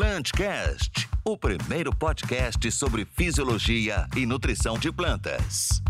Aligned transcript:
Plantcast, 0.00 1.06
o 1.26 1.36
primeiro 1.36 1.94
podcast 1.94 2.72
sobre 2.72 3.04
fisiologia 3.04 4.06
e 4.16 4.24
nutrição 4.24 4.78
de 4.78 4.90
plantas. 4.90 5.82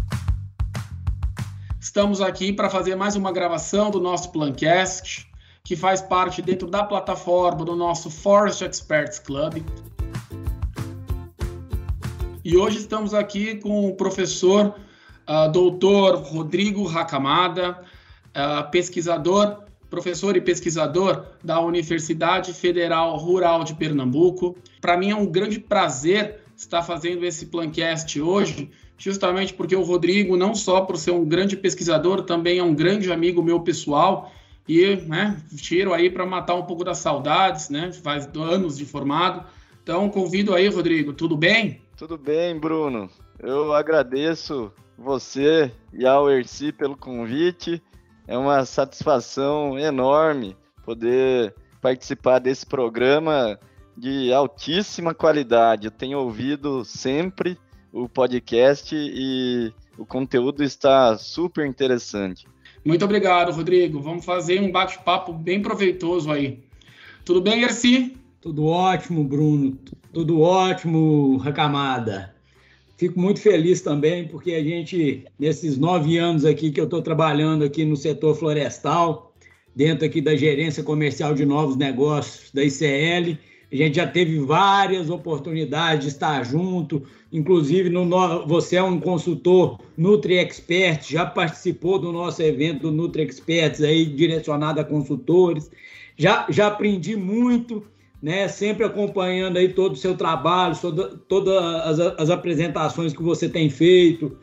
Estamos 1.80 2.20
aqui 2.20 2.52
para 2.52 2.68
fazer 2.68 2.96
mais 2.96 3.14
uma 3.14 3.30
gravação 3.30 3.88
do 3.88 4.00
nosso 4.00 4.32
Plantcast, 4.32 5.30
que 5.62 5.76
faz 5.76 6.02
parte 6.02 6.42
dentro 6.42 6.66
da 6.66 6.82
plataforma 6.82 7.64
do 7.64 7.76
nosso 7.76 8.10
Forest 8.10 8.64
Experts 8.64 9.20
Club. 9.20 9.62
E 12.44 12.56
hoje 12.56 12.78
estamos 12.78 13.14
aqui 13.14 13.60
com 13.60 13.86
o 13.86 13.94
professor 13.94 14.74
uh, 15.28 16.16
Rodrigo 16.16 16.84
Racamada, 16.84 17.80
uh, 18.30 18.68
pesquisador 18.72 19.69
professor 19.90 20.36
e 20.36 20.40
pesquisador 20.40 21.26
da 21.42 21.60
Universidade 21.60 22.54
Federal 22.54 23.16
Rural 23.16 23.64
de 23.64 23.74
Pernambuco. 23.74 24.56
Para 24.80 24.96
mim 24.96 25.10
é 25.10 25.16
um 25.16 25.26
grande 25.26 25.58
prazer 25.58 26.40
estar 26.56 26.82
fazendo 26.82 27.24
esse 27.26 27.46
Plancast 27.46 28.20
hoje, 28.20 28.70
justamente 28.96 29.52
porque 29.52 29.74
o 29.74 29.82
Rodrigo, 29.82 30.36
não 30.36 30.54
só 30.54 30.82
por 30.82 30.96
ser 30.96 31.10
um 31.10 31.24
grande 31.24 31.56
pesquisador, 31.56 32.22
também 32.22 32.58
é 32.58 32.62
um 32.62 32.74
grande 32.74 33.10
amigo 33.12 33.42
meu 33.42 33.60
pessoal 33.60 34.30
e 34.68 34.96
né, 34.96 35.36
tiro 35.56 35.92
aí 35.92 36.08
para 36.08 36.24
matar 36.24 36.54
um 36.54 36.62
pouco 36.62 36.84
das 36.84 36.98
saudades, 36.98 37.70
né? 37.70 37.92
Faz 37.92 38.28
anos 38.36 38.78
de 38.78 38.84
formado. 38.84 39.44
Então, 39.82 40.08
convido 40.08 40.54
aí, 40.54 40.68
Rodrigo, 40.68 41.12
tudo 41.12 41.36
bem? 41.36 41.82
Tudo 41.96 42.16
bem, 42.16 42.56
Bruno. 42.58 43.10
Eu 43.38 43.72
agradeço 43.72 44.70
você 44.96 45.72
e 45.92 46.06
ao 46.06 46.30
Erci 46.30 46.70
pelo 46.70 46.96
convite 46.96 47.82
é 48.30 48.38
uma 48.38 48.64
satisfação 48.64 49.76
enorme 49.76 50.56
poder 50.84 51.52
participar 51.82 52.38
desse 52.38 52.64
programa 52.64 53.58
de 53.96 54.32
altíssima 54.32 55.12
qualidade. 55.12 55.86
Eu 55.86 55.90
tenho 55.90 56.16
ouvido 56.16 56.84
sempre 56.84 57.58
o 57.92 58.08
podcast 58.08 58.94
e 58.94 59.72
o 59.98 60.06
conteúdo 60.06 60.62
está 60.62 61.18
super 61.18 61.66
interessante. 61.66 62.46
Muito 62.84 63.04
obrigado, 63.04 63.50
Rodrigo. 63.50 64.00
Vamos 64.00 64.24
fazer 64.24 64.60
um 64.60 64.70
bate-papo 64.70 65.32
bem 65.32 65.60
proveitoso 65.60 66.30
aí. 66.30 66.62
Tudo 67.24 67.40
bem, 67.40 67.60
Garcia? 67.60 68.12
Tudo 68.40 68.64
ótimo, 68.64 69.24
Bruno. 69.24 69.76
Tudo 70.12 70.40
ótimo, 70.40 71.36
Racamada. 71.38 72.32
Fico 73.00 73.18
muito 73.18 73.40
feliz 73.40 73.80
também, 73.80 74.28
porque 74.28 74.52
a 74.52 74.62
gente, 74.62 75.24
nesses 75.38 75.78
nove 75.78 76.18
anos 76.18 76.44
aqui 76.44 76.70
que 76.70 76.78
eu 76.78 76.84
estou 76.84 77.00
trabalhando 77.00 77.64
aqui 77.64 77.82
no 77.82 77.96
setor 77.96 78.34
florestal, 78.34 79.34
dentro 79.74 80.04
aqui 80.04 80.20
da 80.20 80.36
gerência 80.36 80.82
comercial 80.82 81.32
de 81.32 81.46
novos 81.46 81.76
negócios 81.76 82.50
da 82.52 82.62
ICL, 82.62 83.38
a 83.72 83.74
gente 83.74 83.96
já 83.96 84.06
teve 84.06 84.38
várias 84.40 85.08
oportunidades 85.08 86.04
de 86.04 86.08
estar 86.10 86.44
junto, 86.44 87.02
inclusive 87.32 87.88
no, 87.88 88.06
você 88.46 88.76
é 88.76 88.82
um 88.82 89.00
consultor 89.00 89.80
Nutri 89.96 90.36
Expert, 90.36 91.10
já 91.10 91.24
participou 91.24 91.98
do 91.98 92.12
nosso 92.12 92.42
evento 92.42 92.82
do 92.82 92.92
Nutri 92.92 93.22
Experts 93.22 93.80
aí 93.80 94.04
direcionado 94.04 94.78
a 94.78 94.84
consultores. 94.84 95.70
Já, 96.18 96.44
já 96.50 96.66
aprendi 96.66 97.16
muito 97.16 97.82
né? 98.22 98.48
Sempre 98.48 98.84
acompanhando 98.84 99.56
aí 99.56 99.72
todo 99.72 99.92
o 99.92 99.96
seu 99.96 100.16
trabalho, 100.16 100.76
todas 100.76 101.18
toda 101.28 101.82
as, 101.82 101.98
as, 101.98 102.30
apresentações 102.30 103.12
que 103.12 103.22
você 103.22 103.48
tem 103.48 103.70
feito. 103.70 104.36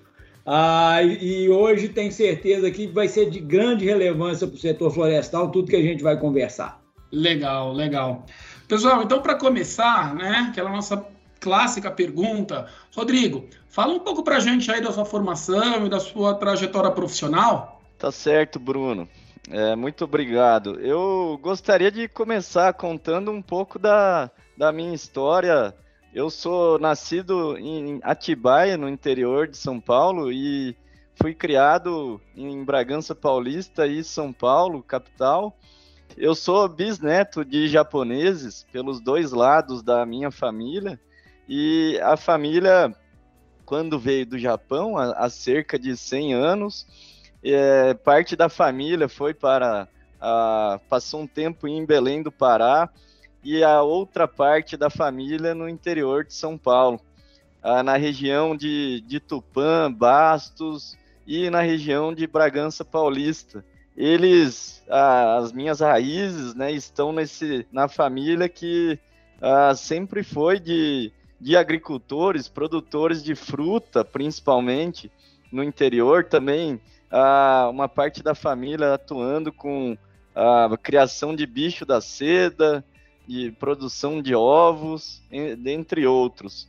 Ah, 0.46 1.04
e, 1.04 1.44
e, 1.44 1.50
hoje 1.50 1.90
tenho 1.90 2.12
certeza 2.12 2.72
que 2.72 2.88
vai 2.88 3.08
ser 3.08 3.30
de 3.30 3.40
grande 3.40 3.86
relevância 3.86 4.48
para 4.48 4.56
o 4.56 4.60
setor 4.60 4.92
florestal 4.92 5.52
tudo 5.52 5.70
que 5.70 5.76
a 5.76 5.82
gente 5.82 6.02
vai 6.02 6.18
conversar. 6.18 6.82
Legal, 7.12 7.74
legal. 7.74 8.26
Pessoal, 8.68 9.04
então 9.04 9.22
para 9.22 9.36
começar, 9.36 10.16
né, 10.16 10.48
aquela 10.50 10.70
nossa 10.70 11.06
clássica 11.40 11.92
pergunta, 11.92 12.68
Rodrigo, 12.96 13.46
fala 13.70 13.94
um 13.94 14.00
pouco 14.00 14.24
para 14.24 14.38
a 14.38 14.40
gente 14.40 14.72
aí 14.72 14.82
da 14.82 14.92
sua 14.92 15.06
formação 15.06 15.86
e 15.86 15.90
da 15.90 16.00
sua 16.00 16.34
trajetória 16.34 16.92
profissional. 16.92 17.82
Tá 17.98 18.12
certo, 18.12 18.60
Bruno. 18.60 19.08
É, 19.50 19.78
muito 19.78 20.04
obrigado. 20.04 20.78
Eu 20.82 21.40
gostaria 21.42 21.90
de 21.90 22.08
começar 22.10 22.74
contando 22.74 23.32
um 23.32 23.42
pouco 23.42 23.80
da, 23.80 24.30
da 24.58 24.74
minha 24.74 24.94
história. 24.94 25.74
Eu 26.14 26.30
sou 26.30 26.78
nascido 26.78 27.58
em 27.58 28.00
Atibaia, 28.04 28.78
no 28.78 28.90
interior 28.90 29.48
de 29.48 29.56
São 29.56 29.80
Paulo, 29.80 30.32
e 30.34 30.76
fui 31.16 31.34
criado 31.34 32.20
em 32.36 32.62
Bragança 32.66 33.16
Paulista 33.16 33.88
e 33.88 34.04
São 34.04 34.34
Paulo, 34.34 34.84
capital. 34.84 35.58
Eu 36.18 36.36
sou 36.36 36.68
bisneto 36.68 37.46
de 37.46 37.70
japoneses 37.70 38.66
pelos 38.70 39.00
dois 39.00 39.32
lados 39.32 39.82
da 39.82 40.06
minha 40.06 40.30
família, 40.30 41.00
e 41.48 41.98
a 42.04 42.18
família, 42.18 42.94
quando 43.66 43.98
veio 43.98 44.26
do 44.26 44.38
Japão, 44.38 44.98
há, 44.98 45.30
cerca 45.30 45.80
de 45.80 45.96
100 45.96 46.34
anos, 46.34 46.86
é, 47.54 47.94
parte 47.94 48.36
da 48.36 48.50
família 48.50 49.08
foi 49.08 49.34
para. 49.34 49.88
A, 50.20 50.80
passou 50.90 51.22
um 51.22 51.28
tempo 51.28 51.68
em 51.68 51.86
Belém 51.86 52.24
do 52.24 52.32
Pará 52.32 52.90
e 53.44 53.64
a 53.64 53.82
outra 53.82 54.28
parte 54.28 54.76
da 54.76 54.90
família 54.90 55.54
no 55.54 55.70
interior 55.70 56.26
de 56.26 56.34
São 56.34 56.58
Paulo, 56.58 57.00
na 57.86 57.96
região 57.98 58.56
de, 58.56 59.02
de 59.02 59.20
Tupã, 59.20 59.92
Bastos 59.92 60.98
e 61.26 61.50
na 61.50 61.62
região 61.62 62.14
de 62.14 62.26
Bragança 62.26 62.84
Paulista. 62.84 63.64
Eles, 63.96 64.84
as 64.90 65.52
minhas 65.52 65.80
raízes, 65.80 66.56
né, 66.56 66.72
estão 66.72 67.14
nesse, 67.14 67.66
na 67.72 67.88
família 67.88 68.50
que 68.50 69.00
sempre 69.76 70.24
foi 70.24 70.60
de, 70.60 71.12
de 71.40 71.56
agricultores, 71.56 72.50
produtores 72.50 73.24
de 73.24 73.36
fruta, 73.36 74.04
principalmente 74.04 75.12
no 75.52 75.64
interior 75.64 76.26
também 76.26 76.82
ah, 77.12 77.68
uma 77.72 77.88
parte 77.88 78.22
da 78.22 78.36
família 78.36 78.94
atuando 78.94 79.52
com 79.52 79.98
a 80.36 80.78
criação 80.78 81.36
de 81.36 81.46
bicho 81.48 81.86
da 81.86 82.00
seda, 82.00 82.86
de 83.28 83.52
produção 83.54 84.22
de 84.22 84.36
ovos, 84.36 85.22
dentre 85.58 86.06
outros. 86.06 86.68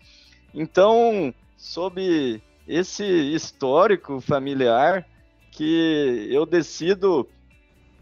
Então, 0.54 1.32
sob 1.56 2.42
esse 2.66 3.04
histórico 3.04 4.20
familiar, 4.20 5.06
que 5.50 6.28
eu 6.30 6.46
decido 6.46 7.28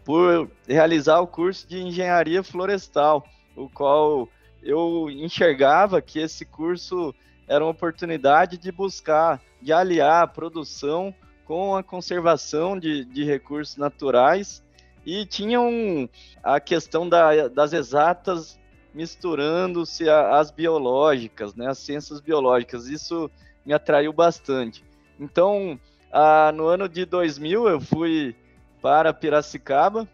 por 0.05 0.49
realizar 0.67 1.19
o 1.19 1.27
curso 1.27 1.67
de 1.67 1.81
engenharia 1.81 2.41
florestal, 2.41 3.27
o 3.55 3.69
qual 3.69 4.29
eu 4.63 5.09
enxergava 5.09 6.01
que 6.01 6.19
esse 6.19 6.45
curso 6.45 7.13
era 7.47 7.63
uma 7.63 7.71
oportunidade 7.71 8.57
de 8.57 8.71
buscar, 8.71 9.41
de 9.61 9.73
aliar 9.73 10.23
a 10.23 10.27
produção 10.27 11.13
com 11.47 11.77
a 11.77 11.81
conservação 11.81 12.77
de, 12.77 13.05
de 13.05 13.23
recursos 13.23 13.77
naturais 13.77 14.61
e 15.05 15.25
tinham 15.25 16.09
a 16.43 16.59
questão 16.59 17.07
da, 17.07 17.47
das 17.47 17.71
exatas 17.71 18.59
misturando-se 18.93 20.09
às 20.09 20.51
biológicas, 20.51 21.55
né, 21.55 21.69
as 21.69 21.77
ciências 21.77 22.19
biológicas. 22.19 22.87
Isso 22.87 23.31
me 23.65 23.71
atraiu 23.73 24.11
bastante. 24.11 24.83
Então, 25.17 25.79
a, 26.11 26.51
no 26.51 26.67
ano 26.67 26.89
de 26.89 27.05
2000, 27.05 27.69
eu 27.69 27.79
fui 27.79 28.35
para 28.81 29.13
Piracicaba 29.13 30.07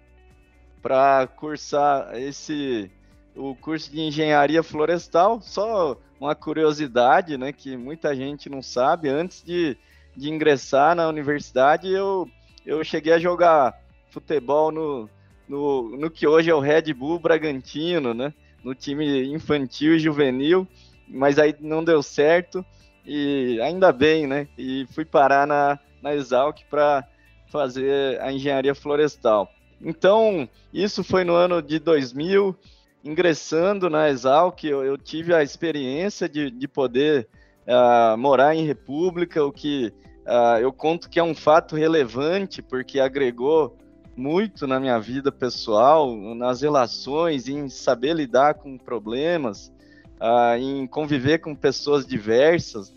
para 0.82 1.26
cursar 1.28 2.16
esse 2.16 2.92
o 3.36 3.56
curso 3.56 3.90
de 3.90 4.02
engenharia 4.02 4.62
florestal. 4.62 5.42
Só 5.42 5.98
uma 6.20 6.36
curiosidade, 6.36 7.38
né, 7.38 7.52
que 7.52 7.76
muita 7.76 8.16
gente 8.16 8.50
não 8.50 8.62
sabe, 8.62 9.10
antes 9.10 9.42
de 9.44 9.76
de 10.16 10.30
ingressar 10.30 10.96
na 10.96 11.08
universidade, 11.08 11.90
eu, 11.92 12.30
eu 12.66 12.84
cheguei 12.84 13.14
a 13.14 13.20
jogar 13.20 13.80
futebol 14.10 14.72
no, 14.72 15.10
no, 15.48 15.98
no 15.98 16.10
que 16.10 16.28
hoje 16.28 16.50
é 16.50 16.56
o 16.56 16.60
Red 16.60 16.94
Bull 16.94 17.20
Bragantino, 17.20 18.14
né? 18.14 18.34
No 18.64 18.74
time 18.74 19.26
infantil 19.26 19.96
e 19.96 20.00
juvenil, 20.00 20.68
mas 21.08 21.38
aí 21.38 21.56
não 21.60 21.84
deu 21.84 22.02
certo 22.02 22.66
e 23.06 23.60
ainda 23.62 23.92
bem, 23.92 24.26
né? 24.26 24.48
E 24.58 24.86
fui 24.94 25.04
parar 25.04 25.46
na, 25.46 25.78
na 26.02 26.14
Exalc 26.14 26.62
para 26.70 27.06
fazer 27.48 28.20
a 28.22 28.32
engenharia 28.32 28.74
florestal. 28.74 29.52
Então, 29.82 30.48
isso 30.74 31.04
foi 31.04 31.24
no 31.24 31.34
ano 31.34 31.62
de 31.62 31.78
2000. 31.80 32.56
Ingressando 33.04 33.90
na 33.90 34.10
Exalc, 34.10 34.64
eu, 34.64 34.84
eu 34.84 34.98
tive 34.98 35.34
a 35.34 35.44
experiência 35.44 36.30
de, 36.30 36.50
de 36.50 36.68
poder 36.70 37.28
uh, 37.68 38.18
morar 38.18 38.56
em 38.56 38.66
república, 38.66 39.44
o 39.44 39.52
que 39.52 39.92
uh, 40.26 40.60
eu 40.60 40.72
conto 40.72 41.10
que 41.10 41.20
é 41.20 41.24
um 41.24 41.36
fato 41.36 41.76
relevante, 41.76 42.62
porque 42.62 43.00
agregou 43.00 43.78
muito 44.16 44.68
na 44.68 44.80
minha 44.80 45.00
vida 45.00 45.32
pessoal, 45.32 46.16
nas 46.36 46.62
relações, 46.62 47.48
em 47.48 47.68
saber 47.70 48.14
lidar 48.14 48.56
com 48.56 48.78
problemas, 48.78 49.72
uh, 50.20 50.58
em 50.58 50.86
conviver 50.88 51.40
com 51.40 51.56
pessoas 51.56 52.06
diversas. 52.06 52.94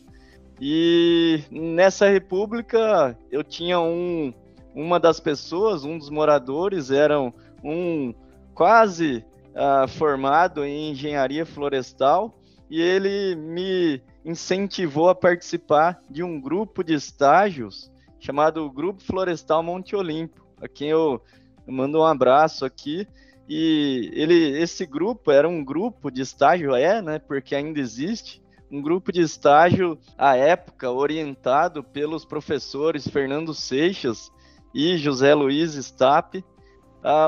E 0.60 1.42
nessa 1.50 2.08
república 2.08 3.16
eu 3.30 3.42
tinha 3.42 3.80
um, 3.80 4.32
uma 4.74 4.98
das 4.98 5.20
pessoas, 5.20 5.84
um 5.84 5.98
dos 5.98 6.10
moradores, 6.10 6.90
eram 6.90 7.32
um 7.62 8.14
quase 8.54 9.24
uh, 9.52 9.88
formado 9.88 10.64
em 10.64 10.92
engenharia 10.92 11.44
florestal 11.44 12.38
e 12.70 12.80
ele 12.80 13.36
me 13.36 14.02
incentivou 14.26 15.08
a 15.08 15.14
participar 15.14 16.02
de 16.10 16.24
um 16.24 16.40
grupo 16.40 16.82
de 16.82 16.92
estágios 16.92 17.92
chamado 18.18 18.68
Grupo 18.68 19.00
Florestal 19.00 19.62
Monte 19.62 19.94
Olimpo, 19.94 20.44
a 20.60 20.66
quem 20.66 20.88
eu, 20.88 21.22
mando 21.64 22.00
um 22.00 22.04
abraço 22.04 22.64
aqui. 22.64 23.06
E 23.48 24.10
ele, 24.12 24.60
esse 24.60 24.84
grupo 24.84 25.30
era 25.30 25.48
um 25.48 25.64
grupo 25.64 26.10
de 26.10 26.22
estágio, 26.22 26.74
é, 26.74 27.00
né? 27.00 27.20
Porque 27.20 27.54
ainda 27.54 27.78
existe 27.78 28.42
um 28.68 28.82
grupo 28.82 29.12
de 29.12 29.20
estágio 29.20 29.96
à 30.18 30.34
época 30.34 30.90
orientado 30.90 31.84
pelos 31.84 32.24
professores 32.24 33.06
Fernando 33.06 33.54
Seixas 33.54 34.32
e 34.74 34.96
José 34.96 35.32
Luiz 35.32 35.74
Stapp, 35.74 36.44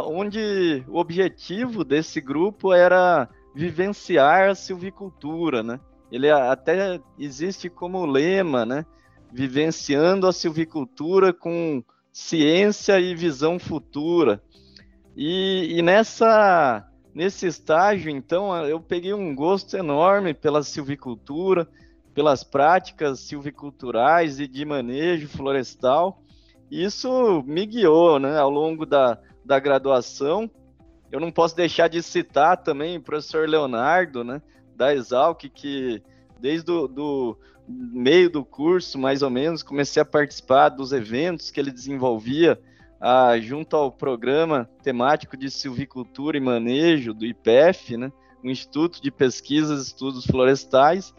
onde 0.07 0.83
o 0.89 0.97
objetivo 0.97 1.85
desse 1.85 2.21
grupo 2.21 2.73
era 2.73 3.29
vivenciar 3.55 4.51
a 4.51 4.55
silvicultura, 4.57 5.63
né? 5.63 5.79
Ele 6.11 6.31
até 6.31 7.01
existe 7.19 7.69
como 7.69 8.07
lema, 8.07 8.65
né? 8.65 8.87
Vivenciando 9.31 10.27
a 10.27 10.33
silvicultura 10.33 11.33
com 11.33 11.83
ciência 12.13 12.99
e 12.99 13.15
visão 13.15 13.59
futura. 13.59 14.43
E, 15.17 15.79
e 15.79 15.83
nessa 15.83 16.89
nesse 17.19 17.49
estágio, 17.49 18.11
então, 18.11 18.55
eu 18.65 18.81
peguei 18.81 19.13
um 19.13 19.35
gosto 19.35 19.77
enorme 19.77 20.33
pela 20.33 20.63
silvicultura, 20.63 21.69
pelas 22.15 22.45
práticas 22.45 23.19
silviculturais 23.19 24.39
e 24.39 24.47
de 24.47 24.65
manejo 24.65 25.29
florestal. 25.29 26.23
Isso 26.71 27.43
me 27.45 27.67
guiou, 27.67 28.21
né, 28.21 28.39
ao 28.39 28.49
longo 28.49 28.87
da, 28.87 29.19
da 29.45 29.59
graduação. 29.59 30.49
Eu 31.11 31.19
não 31.19 31.33
posso 31.33 31.57
deixar 31.57 31.89
de 31.89 32.03
citar 32.03 32.57
também 32.59 32.99
o 32.99 33.03
professor 33.03 33.49
Leonardo, 33.49 34.23
né, 34.23 34.41
da 34.79 34.95
Exalc, 34.95 35.43
que 35.51 36.03
desde 36.41 36.71
o 36.71 36.87
do 36.87 37.37
meio 37.69 38.31
do 38.31 38.43
curso, 38.45 38.99
mais 38.99 39.21
ou 39.21 39.29
menos, 39.29 39.63
comecei 39.63 40.01
a 40.01 40.07
participar 40.07 40.71
dos 40.71 40.93
eventos 40.93 41.51
que 41.51 41.61
ele 41.61 41.71
desenvolvia 41.71 42.59
ah, 42.99 43.39
junto 43.39 43.77
ao 43.77 43.93
programa 43.93 44.71
temático 44.83 45.37
de 45.37 45.51
silvicultura 45.51 46.39
e 46.39 46.41
manejo 46.41 47.13
do 47.13 47.27
IPF, 47.27 47.97
né, 47.99 48.11
o 48.43 48.49
Instituto 48.49 49.03
de 49.03 49.11
Pesquisas 49.11 49.81
e 49.81 49.87
Estudos 49.89 50.25
Florestais, 50.25 51.13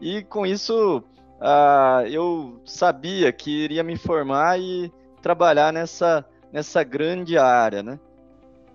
e 0.00 0.22
com 0.22 0.46
isso 0.46 1.02
ah, 1.40 2.04
eu 2.06 2.60
sabia 2.64 3.32
que 3.32 3.50
iria 3.50 3.82
me 3.82 3.96
formar 3.96 4.60
e 4.60 4.92
trabalhar 5.20 5.72
nessa 5.72 6.24
nessa 6.52 6.82
grande 6.82 7.36
área, 7.36 7.82
né? 7.82 7.98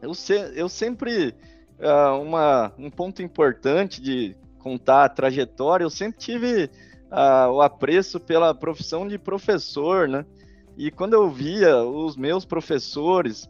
Eu, 0.01 0.13
se, 0.13 0.33
eu 0.55 0.67
sempre, 0.67 1.33
uh, 1.81 2.21
uma, 2.21 2.71
um 2.77 2.89
ponto 2.89 3.21
importante 3.21 4.01
de 4.01 4.35
contar 4.59 5.05
a 5.05 5.09
trajetória, 5.09 5.83
eu 5.83 5.89
sempre 5.89 6.19
tive 6.19 6.69
uh, 7.11 7.51
o 7.51 7.61
apreço 7.61 8.19
pela 8.19 8.53
profissão 8.53 9.07
de 9.07 9.17
professor, 9.17 10.07
né? 10.07 10.25
E 10.77 10.89
quando 10.89 11.13
eu 11.13 11.29
via 11.29 11.83
os 11.83 12.15
meus 12.15 12.45
professores, 12.45 13.43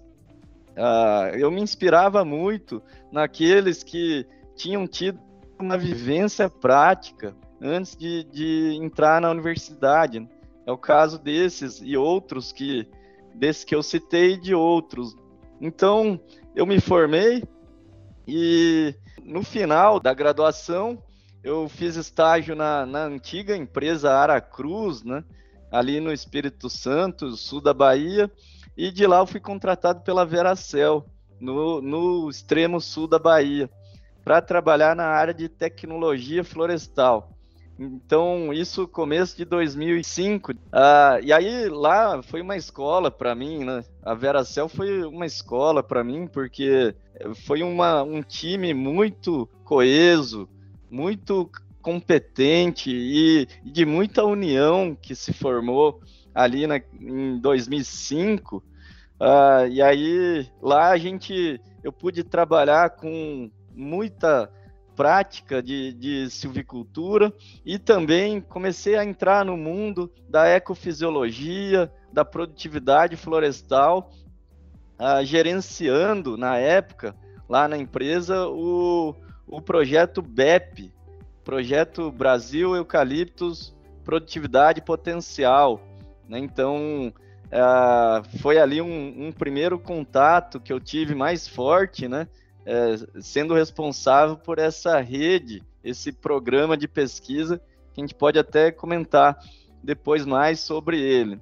uh, 0.71 1.35
eu 1.37 1.51
me 1.51 1.61
inspirava 1.61 2.25
muito 2.25 2.81
naqueles 3.11 3.83
que 3.83 4.25
tinham 4.55 4.87
tido 4.87 5.19
uma 5.59 5.77
vivência 5.77 6.49
prática 6.49 7.35
antes 7.61 7.95
de, 7.95 8.23
de 8.23 8.77
entrar 8.81 9.21
na 9.21 9.29
universidade. 9.29 10.19
Né? 10.19 10.27
É 10.65 10.71
o 10.71 10.77
caso 10.77 11.19
desses 11.19 11.79
e 11.83 11.95
outros 11.95 12.51
que 12.51 12.87
desse 13.35 13.65
que 13.65 13.75
eu 13.75 13.83
citei 13.83 14.33
e 14.33 14.41
de 14.41 14.55
outros. 14.55 15.15
Então, 15.59 16.19
eu 16.55 16.65
me 16.65 16.81
formei 16.81 17.43
e 18.33 18.95
no 19.25 19.43
final 19.43 19.99
da 19.99 20.13
graduação 20.13 21.03
eu 21.43 21.67
fiz 21.67 21.97
estágio 21.97 22.55
na, 22.55 22.85
na 22.85 23.03
antiga 23.03 23.57
empresa 23.57 24.13
Aracruz, 24.13 25.03
né? 25.03 25.21
Ali 25.69 25.99
no 25.99 26.13
Espírito 26.13 26.69
Santo, 26.69 27.35
sul 27.35 27.59
da 27.59 27.73
Bahia, 27.73 28.31
e 28.77 28.89
de 28.89 29.05
lá 29.05 29.19
eu 29.19 29.27
fui 29.27 29.41
contratado 29.41 29.99
pela 30.01 30.25
Veracel, 30.25 31.05
no, 31.41 31.81
no 31.81 32.29
extremo 32.29 32.79
sul 32.79 33.05
da 33.05 33.19
Bahia, 33.19 33.69
para 34.23 34.41
trabalhar 34.41 34.95
na 34.95 35.07
área 35.07 35.33
de 35.33 35.49
tecnologia 35.49 36.41
florestal. 36.41 37.37
Então, 37.79 38.53
isso 38.53 38.87
começo 38.87 39.35
de 39.35 39.45
2005. 39.45 40.53
Ah, 40.71 41.19
e 41.23 41.33
aí 41.33 41.67
lá 41.67 42.21
foi 42.21 42.41
uma 42.41 42.55
escola 42.55 43.09
para 43.09 43.33
mim, 43.33 43.63
né? 43.63 43.83
A 44.03 44.13
Veracel 44.13 44.69
foi 44.69 45.03
uma 45.03 45.25
escola 45.25 45.81
para 45.81 46.03
mim, 46.03 46.27
porque 46.27 46.95
foi 47.45 47.63
uma, 47.63 48.03
um 48.03 48.21
time 48.21 48.73
muito 48.73 49.49
coeso, 49.63 50.47
muito 50.89 51.49
competente 51.81 52.91
e, 52.91 53.47
e 53.65 53.71
de 53.71 53.85
muita 53.85 54.23
união 54.23 54.95
que 54.95 55.15
se 55.15 55.33
formou 55.33 56.01
ali 56.33 56.67
na, 56.67 56.79
em 56.99 57.39
2005. 57.39 58.63
Ah, 59.19 59.67
e 59.67 59.81
aí 59.81 60.47
lá 60.61 60.89
a 60.91 60.97
gente, 60.97 61.59
eu 61.83 61.91
pude 61.91 62.23
trabalhar 62.23 62.91
com 62.91 63.49
muita 63.73 64.51
prática 65.01 65.63
de, 65.63 65.93
de 65.93 66.29
silvicultura 66.29 67.33
e 67.65 67.79
também 67.79 68.39
comecei 68.39 68.95
a 68.95 69.03
entrar 69.03 69.43
no 69.43 69.57
mundo 69.57 70.11
da 70.29 70.47
ecofisiologia, 70.47 71.91
da 72.13 72.23
produtividade 72.23 73.15
florestal, 73.15 74.11
uh, 74.99 75.25
gerenciando 75.25 76.37
na 76.37 76.55
época, 76.57 77.15
lá 77.49 77.67
na 77.67 77.79
empresa, 77.79 78.47
o, 78.47 79.15
o 79.47 79.59
projeto 79.59 80.21
BEP, 80.21 80.93
Projeto 81.43 82.11
Brasil 82.11 82.75
Eucaliptos 82.75 83.75
Produtividade 84.03 84.83
Potencial. 84.83 85.81
Né? 86.29 86.37
Então, 86.37 87.11
uh, 87.47 88.37
foi 88.37 88.59
ali 88.59 88.79
um, 88.79 89.29
um 89.29 89.31
primeiro 89.31 89.79
contato 89.79 90.59
que 90.59 90.71
eu 90.71 90.79
tive 90.79 91.15
mais 91.15 91.47
forte, 91.47 92.07
né? 92.07 92.27
É, 92.65 92.95
sendo 93.21 93.53
responsável 93.53 94.37
por 94.37 94.59
essa 94.59 94.99
rede, 94.99 95.63
esse 95.83 96.11
programa 96.11 96.77
de 96.77 96.87
pesquisa, 96.87 97.59
que 97.93 97.99
a 97.99 98.03
gente 98.03 98.15
pode 98.15 98.37
até 98.39 98.71
comentar 98.71 99.37
depois 99.83 100.25
mais 100.25 100.59
sobre 100.59 100.99
ele. 100.99 101.39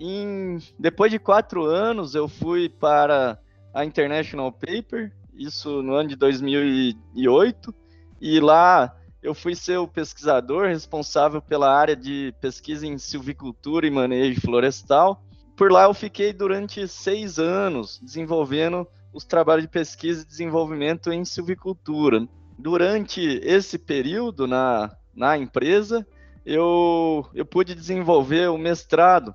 Em, 0.00 0.58
depois 0.78 1.10
de 1.10 1.18
quatro 1.18 1.64
anos, 1.64 2.14
eu 2.14 2.26
fui 2.26 2.68
para 2.68 3.38
a 3.72 3.84
International 3.84 4.50
Paper, 4.50 5.12
isso 5.34 5.82
no 5.82 5.94
ano 5.94 6.08
de 6.08 6.16
2008, 6.16 7.74
e 8.20 8.40
lá 8.40 8.96
eu 9.22 9.34
fui 9.34 9.54
ser 9.54 9.76
o 9.78 9.86
pesquisador 9.86 10.66
responsável 10.66 11.40
pela 11.40 11.72
área 11.72 11.94
de 11.94 12.34
pesquisa 12.40 12.86
em 12.86 12.98
silvicultura 12.98 13.86
e 13.86 13.90
manejo 13.90 14.40
florestal. 14.40 15.22
Por 15.56 15.70
lá 15.70 15.84
eu 15.84 15.94
fiquei 15.94 16.32
durante 16.32 16.88
seis 16.88 17.38
anos 17.38 18.00
desenvolvendo 18.02 18.86
os 19.12 19.24
trabalhos 19.24 19.64
de 19.64 19.70
pesquisa 19.70 20.22
e 20.22 20.26
desenvolvimento 20.26 21.12
em 21.12 21.24
silvicultura. 21.24 22.26
Durante 22.58 23.20
esse 23.42 23.78
período 23.78 24.46
na, 24.46 24.94
na 25.14 25.36
empresa, 25.36 26.06
eu, 26.44 27.26
eu 27.34 27.44
pude 27.44 27.74
desenvolver 27.74 28.48
o 28.48 28.58
mestrado, 28.58 29.34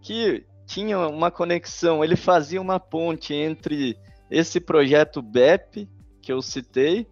que 0.00 0.44
tinha 0.66 0.98
uma 0.98 1.30
conexão, 1.30 2.04
ele 2.04 2.16
fazia 2.16 2.60
uma 2.60 2.78
ponte 2.78 3.32
entre 3.34 3.96
esse 4.30 4.60
projeto 4.60 5.22
BEP, 5.22 5.88
que 6.20 6.32
eu 6.32 6.42
citei, 6.42 7.06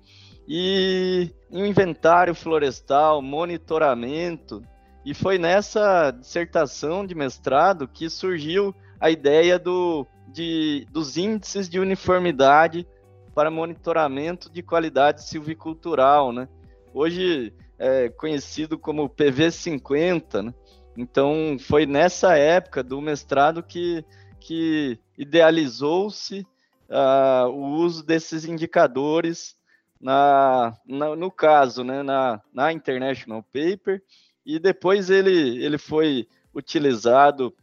e 0.46 1.30
inventário 1.50 2.34
florestal, 2.34 3.22
monitoramento, 3.22 4.62
e 5.04 5.14
foi 5.14 5.38
nessa 5.38 6.10
dissertação 6.10 7.06
de 7.06 7.14
mestrado 7.14 7.86
que 7.86 8.08
surgiu 8.08 8.74
a 8.98 9.10
ideia 9.10 9.58
do 9.58 10.06
de, 10.28 10.86
dos 10.90 11.16
índices 11.16 11.68
de 11.68 11.78
uniformidade 11.78 12.86
para 13.34 13.50
monitoramento 13.50 14.50
de 14.50 14.62
qualidade 14.62 15.24
silvicultural, 15.24 16.32
né? 16.32 16.48
Hoje 16.92 17.52
é 17.78 18.08
conhecido 18.08 18.78
como 18.78 19.08
PV50, 19.08 20.42
né? 20.42 20.54
Então 20.96 21.56
foi 21.58 21.86
nessa 21.86 22.36
época 22.36 22.82
do 22.82 23.00
mestrado 23.00 23.62
que, 23.62 24.04
que 24.38 24.98
idealizou-se 25.18 26.46
uh, 26.88 27.48
o 27.48 27.74
uso 27.76 28.04
desses 28.04 28.44
indicadores 28.44 29.56
na, 30.00 30.76
na, 30.86 31.16
no 31.16 31.30
caso, 31.30 31.82
né, 31.82 32.02
na, 32.02 32.40
na 32.52 32.70
International 32.72 33.42
Paper, 33.42 34.02
e 34.44 34.58
depois 34.58 35.08
ele, 35.08 35.64
ele 35.64 35.78
foi 35.78 36.28
utilizado 36.54 37.54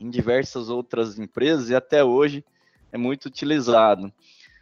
em 0.00 0.10
diversas 0.10 0.68
outras 0.68 1.18
empresas 1.18 1.70
e 1.70 1.74
até 1.74 2.04
hoje 2.04 2.44
é 2.92 2.98
muito 2.98 3.26
utilizado. 3.26 4.12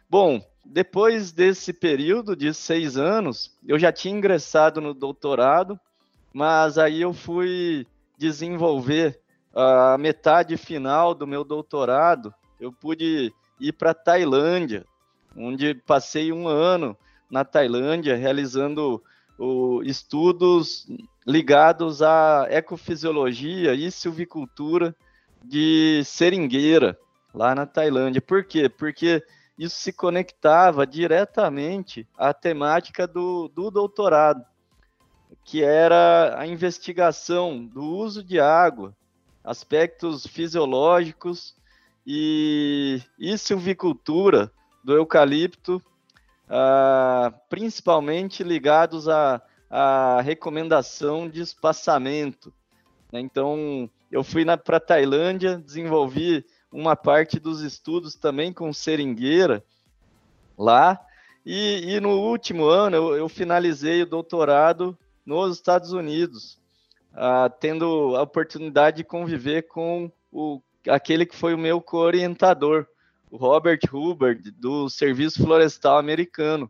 Bom, 0.09 0.41
depois 0.65 1.31
desse 1.31 1.71
período 1.73 2.35
de 2.35 2.53
seis 2.53 2.97
anos, 2.97 3.55
eu 3.65 3.77
já 3.77 3.91
tinha 3.91 4.15
ingressado 4.15 4.81
no 4.81 4.93
doutorado, 4.93 5.79
mas 6.33 6.77
aí 6.77 7.01
eu 7.01 7.13
fui 7.13 7.85
desenvolver 8.17 9.19
a 9.53 9.97
metade 9.97 10.57
final 10.57 11.13
do 11.13 11.25
meu 11.25 11.43
doutorado. 11.43 12.33
Eu 12.59 12.71
pude 12.71 13.33
ir 13.59 13.73
para 13.73 13.93
Tailândia 13.93 14.85
onde 15.37 15.75
passei 15.75 16.33
um 16.33 16.47
ano 16.47 16.97
na 17.29 17.45
Tailândia 17.45 18.15
realizando 18.15 19.01
o, 19.37 19.83
estudos 19.83 20.87
ligados 21.25 22.01
à 22.01 22.47
ecofisiologia 22.49 23.73
e 23.73 23.91
silvicultura 23.91 24.95
de 25.47 26.01
seringueira 26.03 26.97
lá 27.33 27.55
na 27.55 27.65
Tailândia. 27.65 28.21
Por 28.21 28.43
quê? 28.43 28.67
Porque 28.67 29.23
isso 29.57 29.77
se 29.77 29.91
conectava 29.91 30.85
diretamente 30.85 32.07
à 32.17 32.33
temática 32.33 33.07
do, 33.07 33.47
do 33.47 33.71
doutorado, 33.71 34.45
que 35.43 35.63
era 35.63 36.35
a 36.37 36.45
investigação 36.45 37.65
do 37.65 37.83
uso 37.83 38.23
de 38.23 38.39
água, 38.39 38.95
aspectos 39.43 40.27
fisiológicos 40.27 41.55
e, 42.05 43.01
e 43.17 43.37
silvicultura 43.37 44.51
do 44.83 44.95
eucalipto, 44.95 45.81
ah, 46.49 47.33
principalmente 47.49 48.43
ligados 48.43 49.09
à, 49.09 49.41
à 49.69 50.21
recomendação 50.21 51.27
de 51.27 51.41
espaçamento. 51.41 52.53
Né? 53.11 53.19
Então, 53.19 53.89
eu 54.11 54.23
fui 54.23 54.45
para 54.63 54.79
Tailândia, 54.79 55.57
desenvolvi 55.57 56.45
uma 56.71 56.95
parte 56.95 57.39
dos 57.39 57.61
estudos 57.61 58.15
também 58.15 58.53
com 58.53 58.71
seringueira 58.73 59.63
lá, 60.57 60.99
e, 61.45 61.95
e 61.95 61.99
no 61.99 62.09
último 62.09 62.65
ano 62.65 62.95
eu, 62.95 63.15
eu, 63.15 63.29
finalizei 63.29 64.01
o 64.01 64.05
doutorado 64.05 64.97
nos 65.25 65.55
Estados 65.55 65.93
Unidos, 65.93 66.59
ah, 67.13 67.49
tendo 67.49 68.15
a 68.17 68.21
oportunidade 68.21 68.97
de 68.97 69.03
conviver 69.03 69.63
com 69.63 70.11
o, 70.31 70.61
aquele 70.89 71.25
que 71.25 71.35
foi 71.35 71.53
o 71.53 71.57
meu 71.57 71.79
co-orientador, 71.79 72.85
o 73.31 73.37
Robert 73.37 73.79
Hubbard, 73.91 74.51
do 74.51 74.89
Serviço 74.89 75.43
Florestal 75.43 75.97
Americano. 75.97 76.69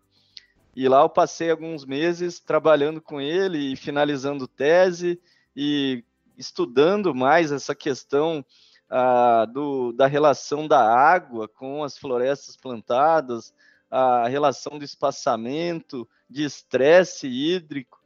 E 0.75 0.87
lá 0.87 1.01
eu 1.01 1.09
passei 1.09 1.49
alguns 1.49 1.85
meses 1.85 2.39
trabalhando 2.39 3.01
com 3.01 3.19
ele 3.19 3.73
e 3.73 3.75
finalizando 3.75 4.47
tese 4.47 5.19
e 5.55 6.03
estudando 6.37 7.13
mais 7.13 7.51
essa 7.51 7.73
questão 7.73 8.45
ah, 8.89 9.45
do, 9.45 9.91
da 9.91 10.07
relação 10.07 10.67
da 10.67 10.81
água 10.81 11.47
com 11.47 11.83
as 11.83 11.97
florestas 11.97 12.55
plantadas, 12.55 13.53
a 13.89 14.27
relação 14.27 14.77
do 14.77 14.85
espaçamento, 14.85 16.07
de 16.29 16.43
estresse 16.43 17.27
hídrico. 17.27 18.01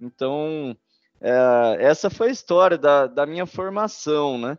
Então, 0.00 0.76
é, 1.20 1.76
essa 1.80 2.10
foi 2.10 2.28
a 2.28 2.32
história 2.32 2.78
da, 2.78 3.06
da 3.06 3.26
minha 3.26 3.46
formação, 3.46 4.38
né? 4.38 4.58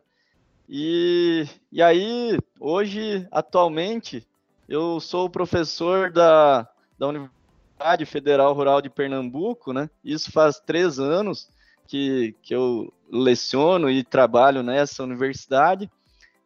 E, 0.69 1.47
e 1.71 1.81
aí, 1.81 2.37
hoje, 2.59 3.27
atualmente, 3.31 4.27
eu 4.67 4.99
sou 4.99 5.29
professor 5.29 6.11
da, 6.11 6.67
da 6.97 7.07
Universidade 7.07 8.05
Federal 8.05 8.53
Rural 8.53 8.81
de 8.81 8.89
Pernambuco, 8.89 9.71
né? 9.71 9.89
Isso 10.03 10.31
faz 10.31 10.59
três 10.59 10.99
anos 10.99 11.49
que, 11.87 12.35
que 12.41 12.53
eu 12.53 12.93
leciono 13.11 13.89
e 13.89 14.03
trabalho 14.03 14.61
nessa 14.61 15.03
universidade. 15.03 15.89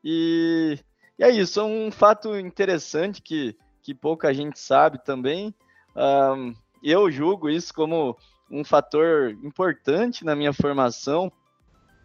E, 0.04 0.78
e 1.18 1.24
é 1.24 1.30
isso, 1.30 1.60
é 1.60 1.64
um 1.64 1.92
fato 1.92 2.38
interessante 2.38 3.22
que, 3.22 3.56
que 3.82 3.94
pouca 3.94 4.34
gente 4.34 4.60
sabe 4.60 5.04
também. 5.04 5.54
Um, 5.96 6.54
eu 6.84 7.12
julgo 7.12 7.50
isso 7.50 7.74
como 7.74 8.18
um 8.50 8.64
fator 8.64 9.32
importante 9.44 10.26
na 10.26 10.36
minha 10.36 10.54
formação, 10.54 11.32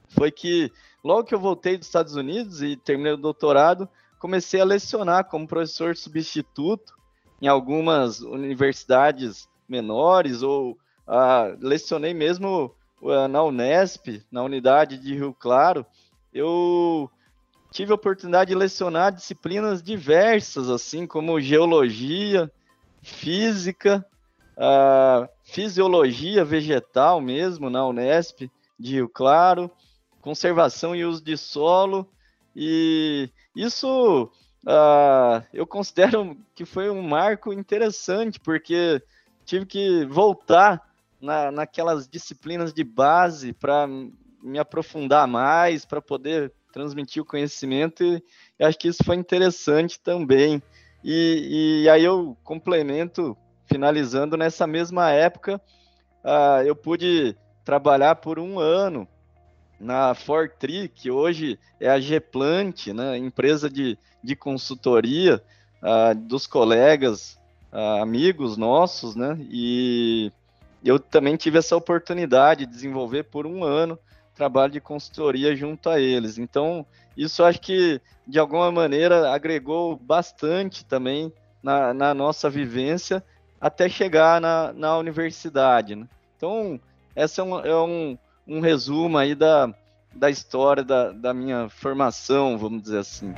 foi 0.08 0.30
que 0.30 0.72
logo 1.02 1.24
que 1.24 1.34
eu 1.34 1.40
voltei 1.40 1.76
dos 1.76 1.86
Estados 1.86 2.14
Unidos 2.14 2.62
e 2.62 2.76
terminei 2.76 3.12
o 3.12 3.16
doutorado, 3.16 3.88
comecei 4.18 4.60
a 4.60 4.64
lecionar 4.64 5.24
como 5.24 5.46
professor 5.46 5.96
substituto 5.96 6.94
em 7.42 7.48
algumas 7.48 8.20
universidades 8.20 9.48
menores 9.68 10.42
ou 10.42 10.72
uh, 10.72 11.56
lecionei 11.60 12.14
mesmo 12.14 12.74
na 13.28 13.42
Unesp, 13.42 14.22
na 14.30 14.42
unidade 14.42 14.98
de 14.98 15.14
Rio 15.14 15.34
Claro. 15.34 15.84
Eu 16.32 17.10
tive 17.70 17.92
a 17.92 17.94
oportunidade 17.94 18.48
de 18.48 18.54
lecionar 18.54 19.12
disciplinas 19.12 19.82
diversas, 19.82 20.70
assim 20.70 21.06
como 21.06 21.40
geologia, 21.40 22.50
física, 23.02 24.04
uh, 24.56 25.28
fisiologia 25.44 26.44
vegetal 26.44 27.20
mesmo 27.20 27.70
na 27.70 27.86
Unesp 27.86 28.50
de 28.78 28.94
Rio 28.94 29.08
Claro, 29.08 29.70
conservação 30.20 30.94
e 30.94 31.04
uso 31.04 31.22
de 31.22 31.36
solo, 31.36 32.08
e 32.54 33.30
isso 33.54 34.30
uh, 34.66 35.44
eu 35.52 35.66
considero 35.66 36.36
que 36.54 36.64
foi 36.64 36.90
um 36.90 37.02
marco 37.02 37.52
interessante, 37.52 38.40
porque 38.40 39.02
tive 39.44 39.66
que 39.66 40.04
voltar 40.06 40.82
na, 41.20 41.50
naquelas 41.50 42.08
disciplinas 42.08 42.72
de 42.72 42.84
base 42.84 43.52
para 43.52 43.88
me 44.42 44.58
aprofundar 44.58 45.26
mais, 45.26 45.84
para 45.84 46.00
poder 46.00 46.52
transmitir 46.72 47.22
o 47.22 47.26
conhecimento, 47.26 48.04
e, 48.04 48.22
acho 48.60 48.78
que 48.78 48.88
isso 48.88 49.02
foi 49.04 49.16
interessante 49.16 49.98
também. 49.98 50.62
E, 51.02 51.82
e 51.84 51.88
aí 51.88 52.04
eu 52.04 52.36
complemento, 52.44 53.36
finalizando, 53.66 54.36
nessa 54.36 54.66
mesma 54.66 55.10
época, 55.10 55.60
uh, 56.24 56.62
eu 56.64 56.76
pude 56.76 57.36
trabalhar 57.64 58.16
por 58.16 58.38
um 58.38 58.58
ano 58.58 59.08
na 59.78 60.14
Fortri, 60.14 60.88
que 60.88 61.10
hoje 61.10 61.58
é 61.80 61.88
a 61.88 62.00
Geplant, 62.00 62.88
né, 62.88 63.16
empresa 63.18 63.68
de, 63.68 63.98
de 64.22 64.34
consultoria 64.34 65.42
uh, 65.82 66.14
dos 66.14 66.46
colegas, 66.46 67.38
uh, 67.72 68.02
amigos 68.02 68.56
nossos, 68.56 69.14
né, 69.14 69.36
e 69.50 70.32
eu 70.88 70.98
também 70.98 71.36
tive 71.36 71.58
essa 71.58 71.76
oportunidade 71.76 72.66
de 72.66 72.72
desenvolver 72.72 73.24
por 73.24 73.46
um 73.46 73.64
ano 73.64 73.98
trabalho 74.34 74.72
de 74.72 74.80
consultoria 74.80 75.56
junto 75.56 75.88
a 75.88 75.98
eles. 75.98 76.36
Então, 76.38 76.84
isso 77.16 77.42
acho 77.42 77.60
que, 77.60 78.00
de 78.26 78.38
alguma 78.38 78.70
maneira, 78.70 79.32
agregou 79.32 79.96
bastante 79.96 80.84
também 80.84 81.32
na, 81.62 81.94
na 81.94 82.12
nossa 82.12 82.50
vivência 82.50 83.24
até 83.58 83.88
chegar 83.88 84.40
na, 84.40 84.72
na 84.74 84.98
universidade. 84.98 85.96
Né? 85.96 86.06
Então, 86.36 86.78
essa 87.14 87.40
é 87.40 87.44
um, 87.44 87.58
é 87.60 87.76
um 87.76 88.18
um 88.46 88.60
resumo 88.60 89.18
aí 89.18 89.34
da, 89.34 89.74
da 90.14 90.30
história 90.30 90.84
da, 90.84 91.10
da 91.10 91.34
minha 91.34 91.68
formação, 91.68 92.56
vamos 92.56 92.82
dizer 92.82 92.98
assim. 92.98 93.34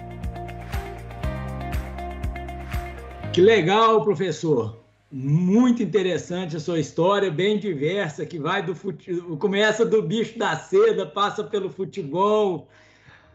Que 3.33 3.41
legal, 3.41 4.05
professor. 4.05 4.78
Muito 5.11 5.83
interessante 5.83 6.55
a 6.55 6.61
sua 6.61 6.79
história, 6.79 7.31
bem 7.31 7.59
diversa, 7.59 8.27
que 8.27 8.39
vai 8.39 8.63
do 8.63 8.75
fute... 8.75 9.17
começa 9.39 9.85
do 9.87 10.03
bicho 10.03 10.39
da 10.39 10.55
seda, 10.57 11.07
passa 11.07 11.43
pelo 11.43 11.71
futebol, 11.71 12.69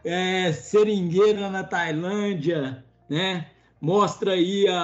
é, 0.04 0.52
seringueira 0.52 1.50
na 1.50 1.64
Tailândia, 1.64 2.84
né? 3.08 3.50
Mostra 3.80 4.32
aí 4.32 4.68
a, 4.68 4.76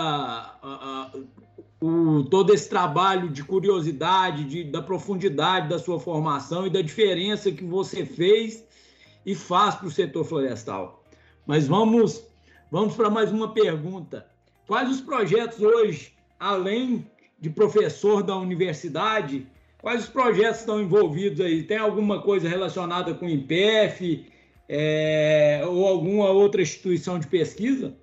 a, 0.60 1.10
a 1.12 1.12
o, 1.80 2.24
todo 2.24 2.52
esse 2.52 2.68
trabalho 2.68 3.28
de 3.28 3.42
curiosidade, 3.42 4.44
de, 4.44 4.64
da 4.64 4.82
profundidade 4.82 5.68
da 5.68 5.78
sua 5.78 5.98
formação 5.98 6.66
e 6.66 6.70
da 6.70 6.82
diferença 6.82 7.52
que 7.52 7.64
você 7.64 8.04
fez 8.04 8.64
e 9.24 9.34
faz 9.34 9.76
para 9.76 9.86
o 9.86 9.90
setor 9.90 10.24
florestal. 10.24 11.04
Mas 11.46 11.66
vamos, 11.66 12.22
vamos 12.70 12.94
para 12.94 13.08
mais 13.08 13.30
uma 13.30 13.54
pergunta. 13.54 14.26
Quais 14.66 14.90
os 14.90 15.00
projetos 15.00 15.60
hoje, 15.60 16.12
além 16.40 17.06
de 17.38 17.50
professor 17.50 18.22
da 18.22 18.34
universidade, 18.34 19.46
quais 19.78 20.04
os 20.04 20.08
projetos 20.08 20.60
estão 20.60 20.80
envolvidos 20.80 21.40
aí? 21.40 21.62
Tem 21.62 21.76
alguma 21.76 22.22
coisa 22.22 22.48
relacionada 22.48 23.12
com 23.12 23.26
o 23.26 23.28
IPF 23.28 24.26
é, 24.66 25.62
ou 25.66 25.86
alguma 25.86 26.30
outra 26.30 26.62
instituição 26.62 27.18
de 27.18 27.26
pesquisa? 27.26 27.94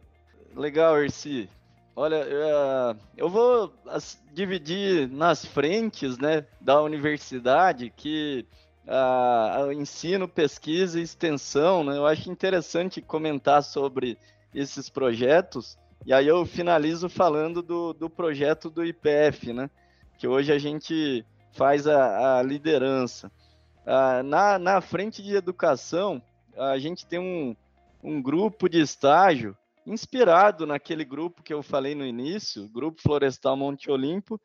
Legal, 0.56 1.02
Erci. 1.04 1.50
Olha, 1.96 2.18
é, 2.18 2.96
eu 3.18 3.28
vou 3.28 3.74
dividir 4.32 5.10
nas 5.10 5.44
frentes 5.44 6.20
né, 6.20 6.46
da 6.62 6.80
universidade 6.82 7.92
que 7.96 8.46
a, 8.88 9.70
ensino, 9.74 10.28
pesquisa 10.28 11.00
e 11.00 11.04
extensão, 11.04 11.84
né, 11.84 11.98
eu 11.98 12.06
acho 12.06 12.30
interessante 12.30 13.02
comentar 13.02 13.64
sobre 13.64 14.16
esses 14.54 14.90
projetos, 14.90 15.78
e 16.06 16.14
aí 16.14 16.28
eu 16.28 16.46
finalizo 16.46 17.10
falando 17.10 17.62
do, 17.62 17.94
do 17.94 18.10
projeto 18.10 18.70
do 18.70 18.86
IPF, 18.86 19.54
né, 19.54 19.70
que 20.18 20.28
hoje 20.28 20.52
a 20.52 20.58
gente 20.60 21.26
faz 21.54 21.88
a, 21.88 22.40
a 22.40 22.44
liderança. 22.44 23.32
Ah, 23.86 24.22
na, 24.24 24.60
na 24.60 24.82
frente 24.82 25.24
de 25.24 25.36
educação, 25.36 26.22
a 26.56 26.78
gente 26.78 27.06
tem 27.06 27.20
um, 27.20 27.56
um 28.04 28.22
grupo 28.22 28.70
de 28.70 28.80
estágio 28.80 29.56
inspirado 29.86 30.68
naquele 30.68 31.06
grupo 31.06 31.42
que 31.42 31.54
eu 31.54 31.64
falei 31.64 31.96
no 31.96 32.06
início, 32.06 32.68
Grupo 32.68 33.02
Florestal 33.02 33.56
Monte 33.56 33.90
Olimpo, 33.90 34.36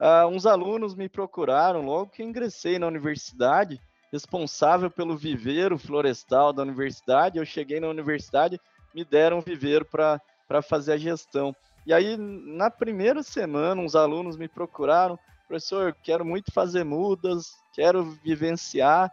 uh, 0.00 0.28
uns 0.28 0.46
alunos 0.46 0.94
me 0.94 1.08
procuraram 1.08 1.82
logo 1.82 2.10
que 2.10 2.22
ingressei 2.22 2.78
na 2.78 2.86
universidade, 2.86 3.80
responsável 4.12 4.88
pelo 4.90 5.16
viveiro 5.16 5.76
florestal 5.76 6.52
da 6.52 6.62
universidade. 6.62 7.38
Eu 7.38 7.44
cheguei 7.44 7.80
na 7.80 7.88
universidade, 7.88 8.60
me 8.94 9.04
deram 9.04 9.38
um 9.38 9.42
viveiro 9.42 9.84
para 9.84 10.20
fazer 10.60 10.92
a 10.92 10.98
gestão. 10.98 11.54
E 11.86 11.92
aí, 11.92 12.16
na 12.16 12.70
primeira 12.70 13.22
semana, 13.22 13.80
uns 13.80 13.96
alunos 13.96 14.36
me 14.36 14.48
procuraram, 14.48 15.18
professor, 15.48 15.96
quero 16.02 16.24
muito 16.24 16.52
fazer 16.52 16.84
mudas, 16.84 17.56
quero 17.72 18.04
vivenciar. 18.24 19.10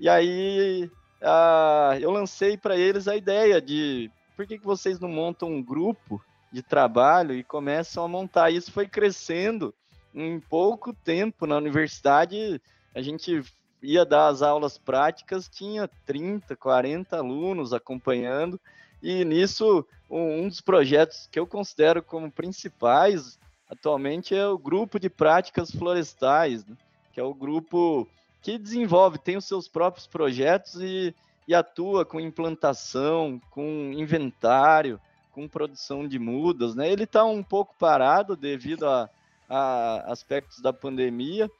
E 0.00 0.08
aí, 0.08 0.90
uh, 1.22 1.98
eu 2.00 2.10
lancei 2.10 2.56
para 2.56 2.76
eles 2.76 3.06
a 3.06 3.16
ideia 3.16 3.60
de 3.60 4.10
por 4.36 4.46
que, 4.46 4.58
que 4.58 4.64
vocês 4.64 4.98
não 4.98 5.08
montam 5.08 5.48
um 5.48 5.62
grupo 5.62 6.22
de 6.52 6.62
trabalho 6.62 7.34
e 7.34 7.44
começam 7.44 8.04
a 8.04 8.08
montar. 8.08 8.50
Isso 8.50 8.72
foi 8.72 8.86
crescendo 8.86 9.74
em 10.14 10.40
pouco 10.40 10.92
tempo 10.92 11.46
na 11.46 11.56
universidade. 11.56 12.60
A 12.94 13.00
gente 13.00 13.42
ia 13.82 14.04
dar 14.04 14.28
as 14.28 14.42
aulas 14.42 14.78
práticas, 14.78 15.48
tinha 15.48 15.88
30, 16.04 16.56
40 16.56 17.16
alunos 17.16 17.72
acompanhando, 17.72 18.60
e 19.02 19.24
nisso 19.24 19.86
um 20.08 20.48
dos 20.48 20.60
projetos 20.60 21.28
que 21.30 21.38
eu 21.38 21.46
considero 21.46 22.02
como 22.02 22.30
principais 22.30 23.38
atualmente 23.68 24.34
é 24.34 24.46
o 24.46 24.58
grupo 24.58 24.98
de 24.98 25.10
práticas 25.10 25.70
florestais, 25.70 26.64
né? 26.64 26.76
que 27.12 27.20
é 27.20 27.22
o 27.22 27.34
grupo 27.34 28.06
que 28.42 28.58
desenvolve, 28.58 29.18
tem 29.18 29.36
os 29.36 29.44
seus 29.44 29.66
próprios 29.66 30.06
projetos 30.06 30.76
e, 30.76 31.14
e 31.48 31.54
atua 31.54 32.04
com 32.04 32.20
implantação, 32.20 33.40
com 33.50 33.92
inventário, 33.92 35.00
com 35.32 35.48
produção 35.48 36.06
de 36.06 36.18
mudas. 36.18 36.74
Né? 36.74 36.90
Ele 36.90 37.04
está 37.04 37.24
um 37.24 37.42
pouco 37.42 37.74
parado 37.76 38.36
devido 38.36 38.86
a, 38.86 39.10
a, 39.48 40.12
aspectos 40.12 40.60
da 40.60 40.72
pandemia, 40.72 41.50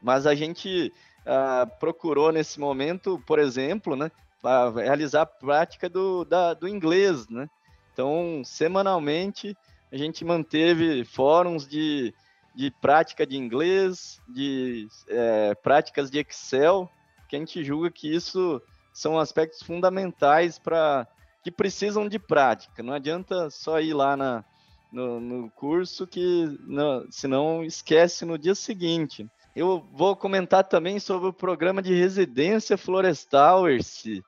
mas 0.00 0.26
a 0.26 0.34
gente 0.34 0.92
uh, 1.26 1.78
procurou 1.78 2.30
nesse 2.30 2.60
momento, 2.60 3.20
por 3.26 3.38
exemplo, 3.38 3.96
né, 3.96 4.10
realizar 4.74 5.22
a 5.22 5.26
prática 5.26 5.88
do, 5.88 6.24
da, 6.24 6.54
do 6.54 6.68
inglês. 6.68 7.28
Né? 7.28 7.48
Então, 7.92 8.42
semanalmente, 8.44 9.56
a 9.92 9.96
gente 9.96 10.24
manteve 10.24 11.04
fóruns 11.04 11.66
de, 11.66 12.14
de 12.54 12.70
prática 12.70 13.26
de 13.26 13.36
inglês, 13.36 14.20
de 14.28 14.88
é, 15.08 15.54
práticas 15.54 16.10
de 16.10 16.18
Excel, 16.18 16.90
que 17.28 17.36
a 17.36 17.38
gente 17.38 17.62
julga 17.62 17.90
que 17.90 18.12
isso 18.12 18.60
são 18.92 19.18
aspectos 19.18 19.62
fundamentais 19.62 20.58
para 20.58 21.06
que 21.42 21.50
precisam 21.50 22.08
de 22.08 22.18
prática. 22.18 22.82
Não 22.82 22.94
adianta 22.94 23.50
só 23.50 23.80
ir 23.80 23.94
lá 23.94 24.16
na, 24.16 24.44
no, 24.92 25.18
no 25.18 25.50
curso 25.50 26.06
que 26.06 26.58
não, 26.66 27.06
senão 27.10 27.64
esquece 27.64 28.24
no 28.24 28.38
dia 28.38 28.54
seguinte. 28.54 29.28
Eu 29.54 29.86
vou 29.92 30.14
comentar 30.14 30.64
também 30.64 30.98
sobre 30.98 31.28
o 31.28 31.32
programa 31.32 31.82
de 31.82 31.94
residência 31.94 32.78
florestal, 32.78 33.68
Erci, 33.68 34.22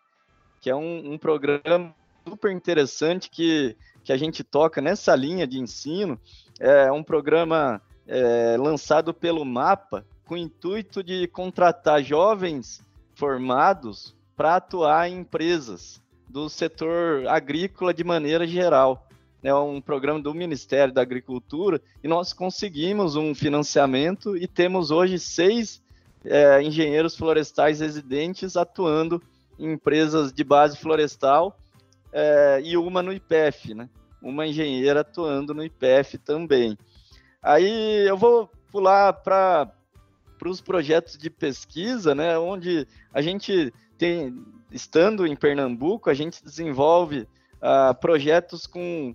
que 0.64 0.70
é 0.70 0.74
um, 0.74 1.12
um 1.12 1.18
programa 1.18 1.94
super 2.26 2.50
interessante 2.50 3.28
que 3.28 3.76
que 4.02 4.12
a 4.12 4.16
gente 4.16 4.42
toca 4.42 4.80
nessa 4.80 5.14
linha 5.14 5.46
de 5.46 5.58
ensino 5.58 6.18
é 6.58 6.90
um 6.90 7.02
programa 7.02 7.82
é, 8.06 8.56
lançado 8.58 9.12
pelo 9.12 9.44
MAPA 9.44 10.06
com 10.24 10.34
o 10.34 10.38
intuito 10.38 11.02
de 11.02 11.26
contratar 11.28 12.02
jovens 12.02 12.82
formados 13.14 14.14
para 14.34 14.56
atuar 14.56 15.08
em 15.08 15.20
empresas 15.20 16.00
do 16.26 16.48
setor 16.48 17.26
agrícola 17.28 17.92
de 17.92 18.02
maneira 18.02 18.46
geral. 18.46 19.06
É 19.42 19.54
um 19.54 19.82
programa 19.82 20.20
do 20.20 20.32
Ministério 20.32 20.94
da 20.94 21.02
Agricultura 21.02 21.80
e 22.02 22.08
nós 22.08 22.32
conseguimos 22.32 23.16
um 23.16 23.34
financiamento 23.34 24.34
e 24.34 24.46
temos 24.46 24.90
hoje 24.90 25.18
seis 25.18 25.82
é, 26.24 26.62
engenheiros 26.62 27.16
florestais 27.16 27.80
residentes 27.80 28.56
atuando 28.56 29.22
em 29.58 29.72
empresas 29.72 30.32
de 30.32 30.44
base 30.44 30.76
florestal 30.76 31.58
é, 32.12 32.60
e 32.62 32.76
uma 32.76 33.02
no 33.02 33.12
IPF, 33.12 33.74
né? 33.74 33.88
Uma 34.22 34.46
engenheira 34.46 35.00
atuando 35.00 35.52
no 35.52 35.64
IPF 35.64 36.16
também. 36.18 36.78
Aí 37.42 38.06
eu 38.08 38.16
vou 38.16 38.48
pular 38.70 39.12
para 39.12 39.70
os 40.46 40.60
projetos 40.60 41.18
de 41.18 41.28
pesquisa, 41.28 42.14
né? 42.14 42.38
Onde 42.38 42.86
a 43.12 43.20
gente 43.20 43.72
tem, 43.98 44.42
estando 44.70 45.26
em 45.26 45.36
Pernambuco, 45.36 46.08
a 46.08 46.14
gente 46.14 46.42
desenvolve 46.42 47.28
uh, 47.56 47.94
projetos 48.00 48.66
com 48.66 49.14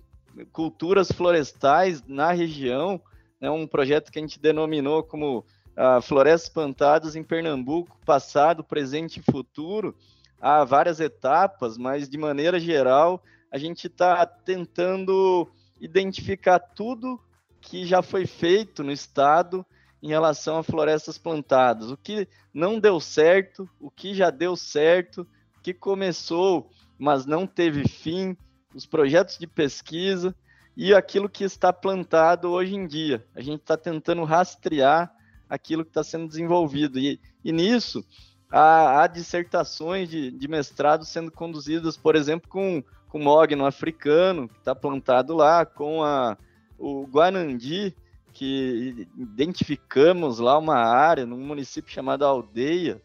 culturas 0.52 1.10
florestais 1.10 2.02
na 2.06 2.30
região, 2.32 3.00
né? 3.40 3.50
Um 3.50 3.66
projeto 3.66 4.12
que 4.12 4.18
a 4.18 4.22
gente 4.22 4.38
denominou 4.38 5.02
como 5.02 5.38
uh, 5.38 6.02
Florestas 6.02 6.50
Plantadas 6.50 7.16
em 7.16 7.24
Pernambuco, 7.24 7.98
passado, 8.04 8.62
presente 8.62 9.20
e 9.20 9.32
futuro 9.32 9.96
há 10.40 10.64
várias 10.64 11.00
etapas, 11.00 11.76
mas 11.76 12.08
de 12.08 12.16
maneira 12.16 12.58
geral, 12.58 13.22
a 13.50 13.58
gente 13.58 13.86
está 13.86 14.24
tentando 14.24 15.48
identificar 15.80 16.58
tudo 16.58 17.20
que 17.60 17.84
já 17.84 18.00
foi 18.02 18.26
feito 18.26 18.82
no 18.82 18.90
estado 18.90 19.64
em 20.02 20.08
relação 20.08 20.56
a 20.56 20.62
florestas 20.62 21.18
plantadas, 21.18 21.90
o 21.90 21.96
que 21.96 22.26
não 22.54 22.80
deu 22.80 22.98
certo, 22.98 23.68
o 23.78 23.90
que 23.90 24.14
já 24.14 24.30
deu 24.30 24.56
certo, 24.56 25.26
o 25.58 25.60
que 25.60 25.74
começou, 25.74 26.70
mas 26.98 27.26
não 27.26 27.46
teve 27.46 27.86
fim, 27.86 28.36
os 28.74 28.86
projetos 28.86 29.36
de 29.36 29.46
pesquisa 29.46 30.34
e 30.76 30.94
aquilo 30.94 31.28
que 31.28 31.44
está 31.44 31.72
plantado 31.72 32.48
hoje 32.48 32.74
em 32.74 32.86
dia. 32.86 33.26
A 33.34 33.42
gente 33.42 33.60
está 33.60 33.76
tentando 33.76 34.24
rastrear 34.24 35.14
aquilo 35.48 35.84
que 35.84 35.90
está 35.90 36.02
sendo 36.02 36.28
desenvolvido. 36.28 36.98
E, 36.98 37.20
e 37.44 37.52
nisso, 37.52 38.04
há, 38.50 39.02
há 39.02 39.06
dissertações 39.06 40.08
de, 40.08 40.30
de, 40.30 40.48
mestrado 40.48 41.04
sendo 41.04 41.30
conduzidas, 41.30 41.96
por 41.96 42.16
exemplo, 42.16 42.48
com, 42.48 42.82
com 43.08 43.18
o 43.18 43.22
mogno 43.22 43.64
africano, 43.64 44.48
que 44.48 44.58
está 44.58 44.74
plantado 44.74 45.34
lá, 45.34 45.64
com 45.64 46.02
a, 46.02 46.36
o 46.78 47.06
Guanandi, 47.06 47.94
que 48.32 49.06
identificamos 49.16 50.38
lá 50.38 50.58
uma 50.58 50.76
área, 50.76 51.26
num 51.26 51.38
município 51.38 51.92
chamado 51.92 52.24
Aldeia, 52.24 53.00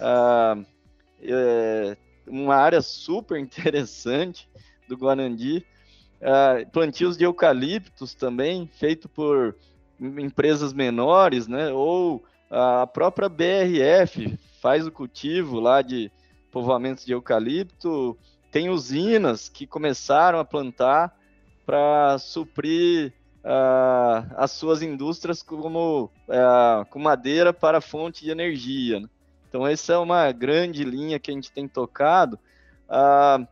ah, 0.00 0.56
é, 1.22 1.96
uma 2.26 2.56
área 2.56 2.82
super 2.82 3.38
interessante 3.38 4.48
do 4.88 4.96
Guanandi, 4.96 5.64
ah, 6.22 6.64
plantios 6.72 7.16
de 7.16 7.24
eucaliptos 7.24 8.14
também, 8.14 8.66
feito 8.66 9.08
por 9.08 9.56
empresas 10.00 10.72
menores, 10.72 11.46
né, 11.46 11.70
ou 11.70 12.24
a 12.50 12.86
própria 12.86 13.28
BRF 13.28 14.38
faz 14.60 14.86
o 14.86 14.92
cultivo 14.92 15.58
lá 15.58 15.82
de 15.82 16.12
povoamentos 16.50 17.04
de 17.04 17.12
eucalipto, 17.12 18.16
tem 18.50 18.68
usinas 18.68 19.48
que 19.48 19.66
começaram 19.66 20.38
a 20.38 20.44
plantar 20.44 21.16
para 21.64 22.18
suprir 22.18 23.12
uh, 23.44 24.34
as 24.36 24.50
suas 24.50 24.82
indústrias 24.82 25.42
como 25.42 26.10
uh, 26.28 26.84
com 26.90 26.98
madeira 26.98 27.52
para 27.52 27.80
fonte 27.80 28.24
de 28.24 28.30
energia. 28.30 29.00
Né? 29.00 29.08
Então 29.48 29.66
essa 29.66 29.94
é 29.94 29.98
uma 29.98 30.30
grande 30.32 30.84
linha 30.84 31.18
que 31.18 31.30
a 31.30 31.34
gente 31.34 31.52
tem 31.52 31.68
tocado 31.68 32.38
uh, 32.88 33.46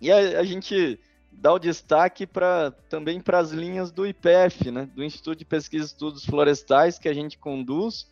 e 0.00 0.10
a, 0.10 0.40
a, 0.40 0.44
gente 0.44 0.98
dá 1.32 1.52
o 1.52 1.58
destaque 1.58 2.26
para 2.26 2.72
também 2.88 3.20
para 3.20 3.38
as 3.38 3.50
linhas 3.50 3.90
do 3.92 4.06
IPF, 4.06 4.70
né? 4.70 4.88
do 4.94 5.04
Instituto 5.04 5.38
de 5.38 5.44
Pesquisa 5.44 5.84
e 5.84 5.86
Estudos 5.86 6.24
Florestais 6.24 6.98
que 6.98 7.08
a 7.08 7.14
gente 7.14 7.38
conduz. 7.38 8.06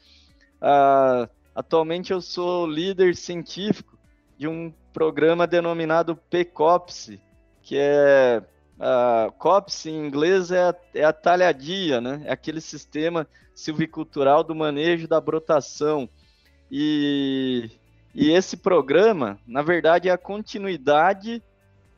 Uh, 0.63 1.29
Atualmente 1.55 2.13
eu 2.13 2.21
sou 2.21 2.67
líder 2.67 3.15
científico 3.15 3.99
de 4.39 4.49
um 4.49 4.73
programa 4.93 5.47
denominado 5.47 6.17
PCOPS, 6.17 7.19
que 7.63 7.77
é 7.79 8.43
a 8.81 9.31
COPS 9.39 9.87
em 9.87 10.07
inglês 10.07 10.51
é 10.51 10.71
a, 10.71 10.75
é 10.95 11.05
a 11.05 11.13
talhadia, 11.13 12.01
né? 12.01 12.23
É 12.25 12.33
aquele 12.33 12.61
sistema 12.61 13.27
silvicultural 13.55 14.43
do 14.43 14.55
manejo 14.55 15.07
da 15.07 15.21
brotação. 15.21 16.09
E, 16.71 17.71
e 18.15 18.31
esse 18.31 18.57
programa, 18.57 19.39
na 19.47 19.63
verdade, 19.63 20.09
é 20.09 20.13
a 20.13 20.19
continuidade 20.19 21.43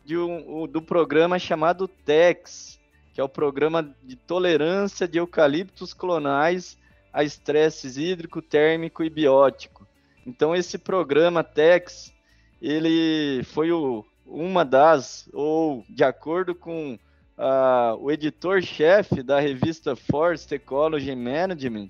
de 0.05 0.19
um, 0.19 0.67
do 0.67 0.83
programa 0.83 1.39
chamado 1.39 1.89
TEX, 1.89 2.79
que 3.15 3.21
é 3.21 3.25
o 3.25 3.29
programa 3.29 3.95
de 4.03 4.17
tolerância 4.17 5.07
de 5.09 5.19
eucaliptos 5.19 5.95
clonais 5.95 6.77
a 7.15 7.23
estresse 7.23 7.87
hídrico, 8.03 8.43
térmico 8.43 9.05
e 9.05 9.09
biótico. 9.09 9.87
Então 10.27 10.55
esse 10.55 10.77
programa 10.77 11.45
TEX, 11.45 12.13
ele 12.61 13.45
foi 13.45 13.71
o, 13.71 14.05
uma 14.27 14.65
das, 14.65 15.29
ou 15.33 15.85
de 15.89 16.03
acordo 16.03 16.57
com 16.57 16.99
uh, 17.39 17.97
o 18.01 18.11
editor-chefe 18.11 19.23
da 19.23 19.39
revista 19.39 19.95
Forest 19.95 20.53
Ecology 20.53 21.15
Management, 21.15 21.89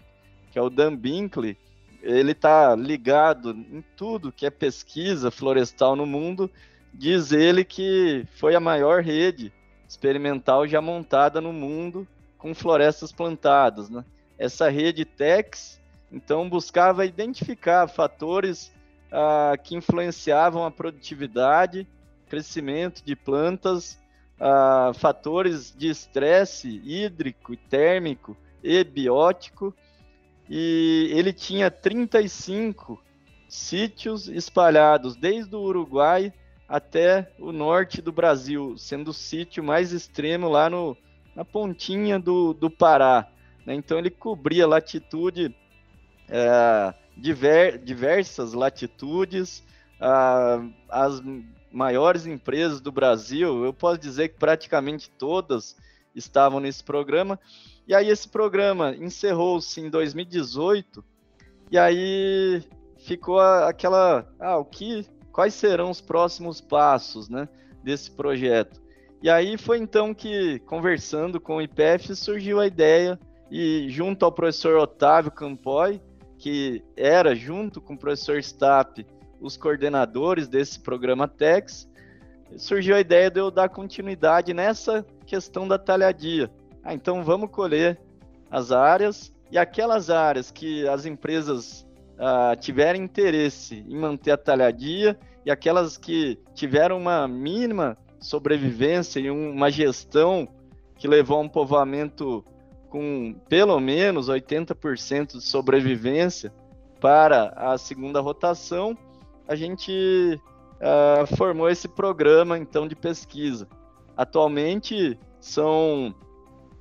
que 0.53 0.59
é 0.59 0.63
o 0.63 0.69
Dan 0.69 0.95
Binkley, 0.95 1.57
ele 2.03 2.33
está 2.33 2.77
ligado 2.77 3.53
em 3.53 3.83
tudo 3.97 4.31
que 4.31 4.45
é 4.45 4.51
pesquisa 4.51 5.31
florestal 5.31 5.97
no 5.97 6.05
mundo, 6.05 6.51
diz 6.93 7.33
ele 7.33 7.65
que 7.65 8.27
foi 8.37 8.55
a 8.55 8.61
maior 8.61 9.03
rede 9.03 9.51
experimental 9.89 10.67
já 10.67 10.83
montada 10.83 11.41
no 11.41 11.51
mundo 11.51 12.07
com 12.37 12.55
florestas 12.55 13.11
plantadas, 13.11 13.89
né? 13.89 14.05
Essa 14.39 14.69
rede 14.69 15.05
TEX, 15.05 15.81
então 16.11 16.49
buscava 16.49 17.07
identificar 17.07 17.89
fatores 17.89 18.73
ah, 19.11 19.57
que 19.63 19.77
influenciavam 19.77 20.65
a 20.65 20.71
produtividade, 20.71 21.87
crescimento 22.29 23.03
de 23.05 23.15
plantas 23.15 24.01
ah, 24.41 24.93
fatores 24.95 25.75
de 25.77 25.89
estresse 25.89 26.81
hídrico, 26.85 27.57
térmico 27.57 28.37
e 28.63 28.83
biótico, 28.83 29.75
e 30.49 31.11
ele 31.13 31.33
tinha 31.33 31.71
35 31.71 33.03
sítios 33.49 34.29
espalhados 34.29 35.17
desde 35.17 35.55
o 35.55 35.61
Uruguai 35.61 36.33
até 36.69 37.31
o 37.39 37.53
norte 37.53 38.03
do 38.03 38.11
Brasil, 38.11 38.77
sendo 38.77 39.09
o 39.09 39.15
sítio 39.15 39.63
mais 39.63 39.93
extremo 39.93 40.49
lá 40.49 40.69
no, 40.69 40.97
na 41.35 41.45
pontinha 41.45 42.19
do, 42.19 42.53
do 42.53 42.71
Pará. 42.71 43.29
Né? 43.65 43.75
Então 43.75 43.99
ele 43.99 44.11
cobria 44.11 44.67
latitude, 44.67 45.55
é, 46.29 46.95
diver, 47.17 47.79
diversas 47.79 48.53
latitudes, 48.53 49.63
as 50.89 51.23
maiores 51.73 52.27
empresas 52.27 52.81
do 52.81 52.93
Brasil, 52.93 53.65
eu 53.65 53.73
posso 53.73 53.99
dizer 53.99 54.29
que 54.29 54.39
praticamente 54.39 55.11
todas 55.11 55.77
estavam 56.15 56.61
nesse 56.61 56.85
programa. 56.85 57.39
E 57.87 57.95
aí 57.95 58.09
esse 58.09 58.29
programa 58.29 58.95
encerrou-se 58.95 59.81
em 59.81 59.91
2018, 59.91 61.05
e 61.71 61.79
aí 61.79 62.63
ficou 62.99 63.41
aquela, 63.41 64.27
ah, 64.39 64.57
o 64.57 64.65
que, 64.65 65.07
quais 65.33 65.55
serão 65.55 65.91
os 65.91 66.01
próximos 66.01 66.61
passos, 66.61 67.29
né, 67.29 67.49
desse 67.83 68.11
projeto? 68.11 68.81
E 69.23 69.29
aí 69.29 69.57
foi 69.57 69.79
então 69.79 70.15
que, 70.15 70.59
conversando 70.61 71.41
com 71.41 71.57
o 71.57 71.63
IPF, 71.63 72.15
surgiu 72.15 72.61
a 72.61 72.67
ideia, 72.67 73.19
e 73.51 73.87
junto 73.89 74.25
ao 74.25 74.33
professor 74.33 74.77
Otávio 74.79 75.31
Campoy, 75.31 76.01
que 76.39 76.83
era, 76.97 77.35
junto 77.35 77.81
com 77.81 77.95
o 77.95 77.99
professor 77.99 78.39
Stapp, 78.39 79.07
os 79.41 79.57
coordenadores 79.57 80.49
desse 80.49 80.81
programa 80.81 81.29
TEX, 81.29 81.89
surgiu 82.57 82.97
a 82.97 83.01
ideia 83.01 83.31
de 83.31 83.41
eu 83.41 83.51
dar 83.51 83.69
continuidade 83.69 84.55
nessa 84.55 85.05
questão 85.27 85.67
da 85.67 85.79
talhadia. 85.79 86.51
Ah, 86.83 86.95
então 86.95 87.23
vamos 87.23 87.51
colher 87.51 88.01
as 88.51 88.71
áreas 88.71 89.35
e 89.51 89.59
aquelas 89.59 90.11
áreas 90.11 90.51
que 90.51 90.87
as 90.89 91.07
empresas 91.07 91.87
ah, 92.19 92.57
tiverem 92.59 93.03
interesse 93.03 93.85
em 93.89 93.97
manter 93.97 94.33
a 94.33 94.37
talhadia 94.37 95.19
e 95.45 95.51
aquelas 95.51 95.97
que 95.97 96.39
tiveram 96.55 96.99
uma 96.99 97.27
mínima 97.29 97.97
sobrevivência 98.19 99.21
e 99.21 99.31
uma 99.31 99.71
gestão 99.71 100.49
que 100.97 101.07
levou 101.07 101.39
a 101.39 101.41
um 101.41 101.49
povoamento 101.49 102.45
com 102.95 103.35
pelo 103.49 103.81
menos 103.81 104.29
80% 104.29 105.39
de 105.39 105.41
sobrevivência 105.41 106.55
para 107.01 107.49
a 107.57 107.77
segunda 107.77 108.21
rotação, 108.21 108.97
a 109.49 109.57
gente 109.57 110.41
uh, 110.77 111.37
formou 111.37 111.69
esse 111.69 111.89
programa 111.89 112.57
então 112.57 112.87
de 112.87 112.95
pesquisa. 112.95 113.67
Atualmente 114.17 115.19
são, 115.41 116.15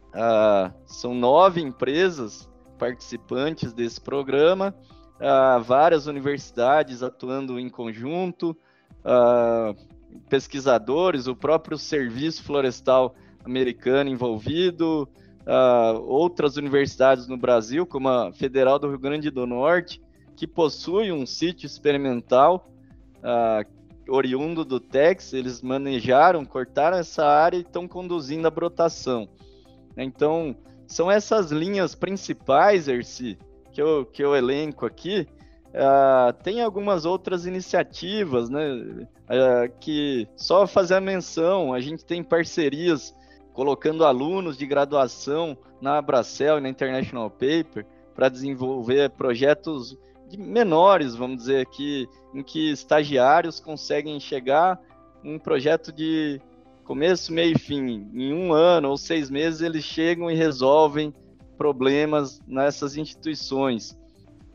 uh, 0.09 0.71
são 0.85 1.15
nove 1.15 1.61
empresas 1.61 2.47
participantes 2.77 3.73
desse 3.73 3.99
programa, 3.99 4.71
uh, 5.15 5.63
várias 5.63 6.05
universidades 6.05 7.01
atuando 7.01 7.59
em 7.59 7.69
conjunto, 7.69 8.55
pesquisadores, 10.29 11.25
o 11.25 11.35
próprio 11.35 11.75
Serviço 11.75 12.43
Florestal 12.43 13.15
Americano 13.43 14.11
envolvido, 14.11 15.09
outras 16.05 16.55
universidades 16.55 17.27
no 17.27 17.37
Brasil, 17.37 17.85
como 17.85 18.07
a 18.07 18.31
Federal 18.31 18.79
do 18.79 18.87
Rio 18.87 18.99
Grande 18.99 19.29
do 19.29 19.45
Norte, 19.45 20.01
que 20.35 20.47
possui 20.47 21.11
um 21.11 21.25
sítio 21.25 21.65
experimental 21.65 22.69
uh, 23.19 24.11
oriundo 24.11 24.65
do 24.65 24.79
Tex, 24.79 25.33
eles 25.33 25.61
manejaram, 25.61 26.43
cortaram 26.45 26.97
essa 26.97 27.25
área 27.25 27.57
e 27.57 27.61
estão 27.61 27.87
conduzindo 27.87 28.47
a 28.47 28.51
brotação. 28.51 29.27
Então, 29.95 30.55
são 30.87 31.09
essas 31.09 31.51
linhas 31.51 31.95
principais, 31.95 32.87
Erci, 32.87 33.37
que 33.71 33.81
eu, 33.81 34.05
que 34.05 34.23
eu 34.23 34.35
elenco 34.35 34.85
aqui. 34.85 35.27
Uh, 35.69 36.33
tem 36.43 36.61
algumas 36.61 37.05
outras 37.05 37.45
iniciativas, 37.45 38.49
né? 38.49 38.73
Uh, 38.73 39.73
que 39.79 40.27
só 40.35 40.67
fazer 40.67 40.95
a 40.95 41.01
menção, 41.01 41.73
a 41.73 41.79
gente 41.79 42.05
tem 42.05 42.23
parcerias 42.23 43.15
colocando 43.53 44.05
alunos 44.05 44.57
de 44.57 44.65
graduação 44.65 45.57
na 45.79 45.97
Abracel 45.97 46.57
e 46.57 46.61
na 46.61 46.69
International 46.69 47.29
Paper 47.29 47.85
para 48.15 48.29
desenvolver 48.29 49.11
projetos 49.11 49.97
menores, 50.37 51.15
vamos 51.15 51.37
dizer 51.37 51.61
aqui, 51.61 52.07
em 52.33 52.41
que 52.41 52.71
estagiários 52.71 53.59
conseguem 53.59 54.19
chegar 54.19 54.79
um 55.23 55.37
projeto 55.37 55.91
de 55.91 56.41
começo, 56.83 57.31
meio 57.31 57.55
e 57.55 57.59
fim. 57.59 58.09
Em 58.13 58.33
um 58.33 58.51
ano 58.51 58.89
ou 58.89 58.97
seis 58.97 59.29
meses, 59.29 59.61
eles 59.61 59.83
chegam 59.83 60.29
e 60.29 60.35
resolvem 60.35 61.13
problemas 61.57 62.41
nessas 62.47 62.97
instituições. 62.97 63.97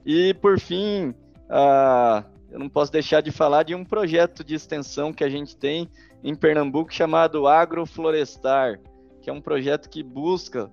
E, 0.04 0.34
por 0.34 0.58
fim, 0.58 1.14
uh, 1.48 2.24
eu 2.50 2.58
não 2.58 2.68
posso 2.68 2.90
deixar 2.90 3.20
de 3.20 3.30
falar 3.30 3.62
de 3.62 3.74
um 3.74 3.84
projeto 3.84 4.42
de 4.42 4.54
extensão 4.54 5.12
que 5.12 5.24
a 5.24 5.28
gente 5.28 5.56
tem 5.56 5.88
em 6.22 6.34
Pernambuco 6.34 6.92
chamado 6.92 7.46
Agroflorestar, 7.46 8.80
que 9.28 9.30
é 9.30 9.32
um 9.34 9.42
projeto 9.42 9.90
que 9.90 10.02
busca 10.02 10.70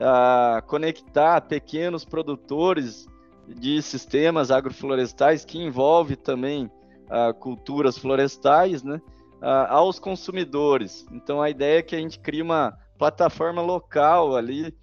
uh, 0.00 0.66
conectar 0.66 1.38
pequenos 1.42 2.02
produtores 2.02 3.06
de 3.46 3.82
sistemas 3.82 4.50
agroflorestais 4.50 5.44
que 5.44 5.58
envolve 5.58 6.16
também 6.16 6.64
uh, 6.64 7.34
culturas 7.34 7.98
florestais, 7.98 8.82
né, 8.82 9.02
uh, 9.42 9.68
aos 9.68 9.98
consumidores. 9.98 11.06
Então 11.12 11.42
a 11.42 11.50
ideia 11.50 11.80
é 11.80 11.82
que 11.82 11.94
a 11.94 11.98
gente 11.98 12.18
crie 12.18 12.40
uma 12.40 12.74
plataforma 12.98 13.60
local 13.60 14.34
ali 14.34 14.74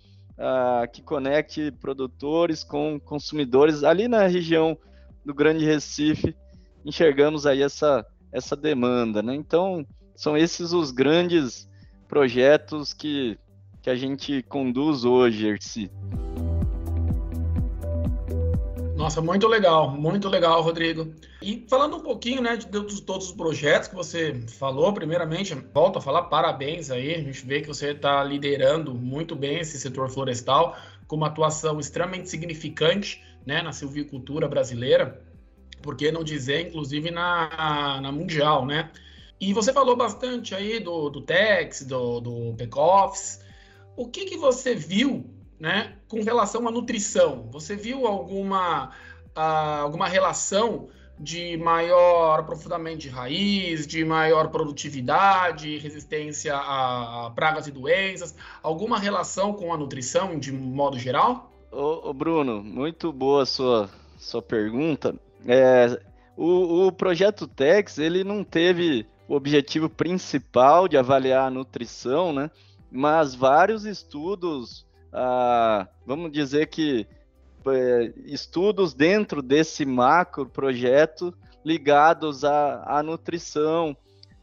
que 0.94 1.02
conecte 1.02 1.72
produtores 1.72 2.64
com 2.64 3.00
consumidores 3.00 3.84
ali 3.84 4.08
na 4.08 4.28
região 4.28 4.78
do 5.26 5.34
Grande 5.34 5.66
Recife. 5.66 6.36
Enxergamos 6.86 7.48
aí 7.48 7.64
essa 7.64 8.06
essa 8.32 8.56
demanda, 8.56 9.24
né? 9.24 9.34
Então 9.34 9.84
são 10.16 10.38
esses 10.38 10.74
os 10.74 10.92
grandes 10.92 11.68
projetos 12.08 12.94
que 12.94 13.38
que 13.88 13.92
a 13.92 13.96
gente 13.96 14.44
conduz 14.44 15.06
hoje, 15.06 15.48
Erci. 15.48 15.90
Nossa, 18.98 19.22
muito 19.22 19.48
legal, 19.48 19.90
muito 19.90 20.28
legal, 20.28 20.62
Rodrigo. 20.62 21.14
E 21.42 21.66
falando 21.70 21.96
um 21.96 22.02
pouquinho, 22.02 22.42
né, 22.42 22.58
de, 22.58 22.66
de 22.66 23.02
todos 23.04 23.28
os 23.28 23.32
projetos 23.32 23.88
que 23.88 23.96
você 23.96 24.44
falou, 24.60 24.92
primeiramente, 24.92 25.56
volto 25.74 26.00
a 26.00 26.02
falar 26.02 26.24
parabéns 26.24 26.92
aí, 26.92 27.16
a 27.16 27.20
gente 27.20 27.46
vê 27.46 27.62
que 27.62 27.68
você 27.70 27.92
está 27.92 28.22
liderando 28.26 28.94
muito 28.94 29.38
bem 29.38 29.60
esse 29.60 29.80
setor 29.80 30.10
florestal, 30.10 30.76
com 31.08 31.16
uma 31.16 31.28
atuação 31.28 31.80
extremamente 31.80 32.30
significante, 32.30 33.24
né, 33.46 33.62
na 33.62 33.72
silvicultura 33.72 34.50
brasileira, 34.50 35.22
por 35.82 35.96
que 35.96 36.12
não 36.12 36.26
dizer, 36.26 36.68
inclusive, 36.68 37.10
na, 37.10 38.02
na 38.02 38.12
mundial, 38.12 38.66
né? 38.66 38.92
E 39.40 39.54
você 39.54 39.72
falou 39.72 39.96
bastante 39.96 40.56
aí 40.56 40.80
do, 40.80 41.10
do 41.10 41.22
Tex, 41.22 41.84
do, 41.84 42.20
do 42.20 42.54
Backoffice. 42.54 43.40
O 43.96 44.08
que, 44.08 44.26
que 44.26 44.38
você 44.38 44.74
viu 44.74 45.30
né, 45.60 45.96
com 46.08 46.22
relação 46.22 46.68
à 46.68 46.72
nutrição, 46.72 47.48
você 47.52 47.76
viu 47.76 48.08
alguma, 48.08 48.90
uh, 49.36 49.82
alguma 49.82 50.08
relação 50.08 50.90
de 51.20 51.58
maior 51.58 52.40
aprofundamento 52.40 53.00
de 53.00 53.10
raiz, 53.10 53.88
de 53.88 54.06
maior 54.06 54.50
produtividade, 54.50 55.78
resistência 55.78 56.56
a 56.56 57.32
pragas 57.36 57.68
e 57.68 57.72
doenças? 57.72 58.36
Alguma 58.62 59.00
relação 59.00 59.54
com 59.54 59.74
a 59.74 59.78
nutrição 59.78 60.38
de 60.38 60.52
modo 60.52 60.98
geral? 60.98 61.52
Ô, 61.72 62.10
ô 62.10 62.14
Bruno, 62.14 62.64
muito 62.64 63.12
boa 63.12 63.46
sua, 63.46 63.90
sua 64.18 64.42
pergunta. 64.42 65.16
É, 65.46 66.00
o, 66.36 66.88
o 66.88 66.92
projeto 66.92 67.48
Tex 67.48 67.98
ele 67.98 68.24
não 68.24 68.44
teve 68.44 69.06
o 69.28 69.36
objetivo 69.36 69.90
principal 69.90 70.88
de 70.88 70.98
avaliar 70.98 71.48
a 71.48 71.52
nutrição, 71.52 72.32
né? 72.32 72.50
Mas 72.92 73.36
vários 73.36 73.86
estudos 73.86 74.88
ah, 75.12 75.88
vamos 76.06 76.32
dizer 76.32 76.68
que 76.68 77.08
é, 77.68 78.14
estudos 78.26 78.94
dentro 78.94 79.42
desse 79.42 79.86
macro 79.86 80.46
projeto 80.46 81.34
ligados 81.66 82.46
à, 82.46 82.84
à 82.86 83.04
nutrição, 83.04 83.96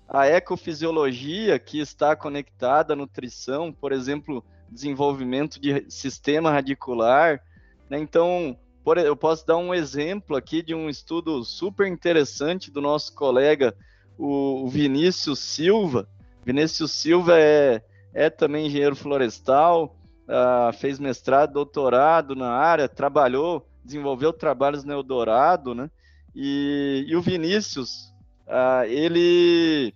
à 0.08 0.26
ecofisiologia 0.26 1.58
que 1.58 1.78
está 1.78 2.14
conectada 2.14 2.92
à 2.92 2.96
nutrição, 2.96 3.72
por 3.72 3.92
exemplo, 3.92 4.44
desenvolvimento 4.68 5.60
de 5.60 5.88
sistema 5.88 6.50
radicular. 6.50 7.40
Né? 7.88 7.98
Então, 7.98 8.58
por, 8.82 8.98
eu 8.98 9.16
posso 9.16 9.46
dar 9.46 9.56
um 9.56 9.72
exemplo 9.72 10.36
aqui 10.36 10.62
de 10.62 10.74
um 10.74 10.90
estudo 10.90 11.42
super 11.44 11.86
interessante 11.86 12.70
do 12.70 12.80
nosso 12.80 13.14
colega, 13.14 13.74
o, 14.18 14.68
Vinícius 14.68 15.38
Silva. 15.38 16.08
Vinícius 16.44 16.92
Silva 16.92 17.38
é, 17.38 17.82
é 18.12 18.30
também 18.30 18.66
engenheiro 18.66 18.96
florestal, 18.96 19.96
uh, 20.28 20.72
fez 20.74 20.98
mestrado, 20.98 21.52
doutorado 21.52 22.34
na 22.34 22.50
área, 22.50 22.88
trabalhou, 22.88 23.66
desenvolveu 23.84 24.32
trabalhos 24.32 24.84
no 24.84 24.92
Eldorado, 24.92 25.74
né? 25.74 25.90
E, 26.34 27.04
e 27.08 27.16
o 27.16 27.22
Vinícius, 27.22 28.12
uh, 28.46 28.84
ele 28.86 29.94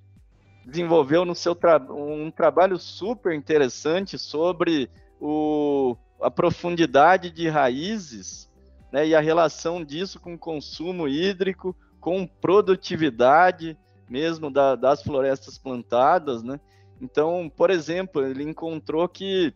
desenvolveu 0.64 1.24
no 1.24 1.34
seu 1.34 1.54
tra 1.54 1.78
um 1.90 2.30
trabalho 2.30 2.78
super 2.78 3.32
interessante 3.34 4.18
sobre 4.18 4.90
o, 5.20 5.96
a 6.20 6.30
profundidade 6.30 7.30
de 7.30 7.48
raízes 7.48 8.48
né, 8.92 9.06
e 9.06 9.14
a 9.14 9.20
relação 9.20 9.82
disso 9.82 10.20
com 10.20 10.36
consumo 10.38 11.08
hídrico, 11.08 11.74
com 12.00 12.26
produtividade 12.26 13.76
mesmo 14.08 14.50
da, 14.50 14.74
das 14.74 15.02
florestas 15.02 15.58
plantadas, 15.58 16.42
né? 16.42 16.60
Então, 17.00 17.50
por 17.54 17.70
exemplo, 17.70 18.26
ele 18.26 18.42
encontrou 18.42 19.08
que 19.08 19.54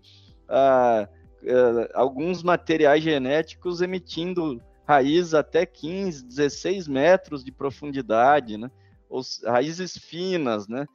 ah, 0.49 1.09
ah, 1.45 1.89
alguns 1.95 2.43
materiais 2.43 3.03
genéticos 3.03 3.81
emitindo 3.81 4.63
raiz 4.87 5.35
até 5.35 5.65
15, 5.65 6.25
16 6.25 6.89
metros 6.89 7.45
de 7.45 7.51
profundidade, 7.51 8.57
né? 8.57 8.71
Os, 9.09 9.43
raízes 9.45 9.97
finas, 9.97 10.69
né? 10.69 10.87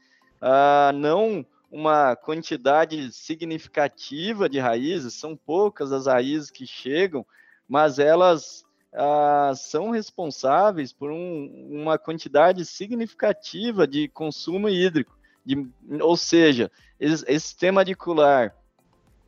Ah, 0.41 0.91
não 0.93 1.45
uma 1.69 2.15
quantidade 2.15 3.11
significativa 3.11 4.47
de 4.47 4.57
raízes, 4.57 5.13
são 5.15 5.35
poucas 5.35 5.91
as 5.91 6.07
raízes 6.07 6.49
que 6.49 6.65
chegam, 6.65 7.25
mas 7.67 7.99
elas 7.99 8.65
ah, 8.97 9.53
são 9.55 9.91
responsáveis 9.91 10.91
por 10.91 11.11
um, 11.11 11.67
uma 11.69 11.99
quantidade 11.99 12.65
significativa 12.65 13.85
de 13.85 14.07
consumo 14.07 14.67
hídrico. 14.67 15.15
De, 15.45 15.69
ou 16.01 16.17
seja, 16.17 16.71
esse, 16.99 17.23
sistema 17.39 17.81
radicular 17.81 18.55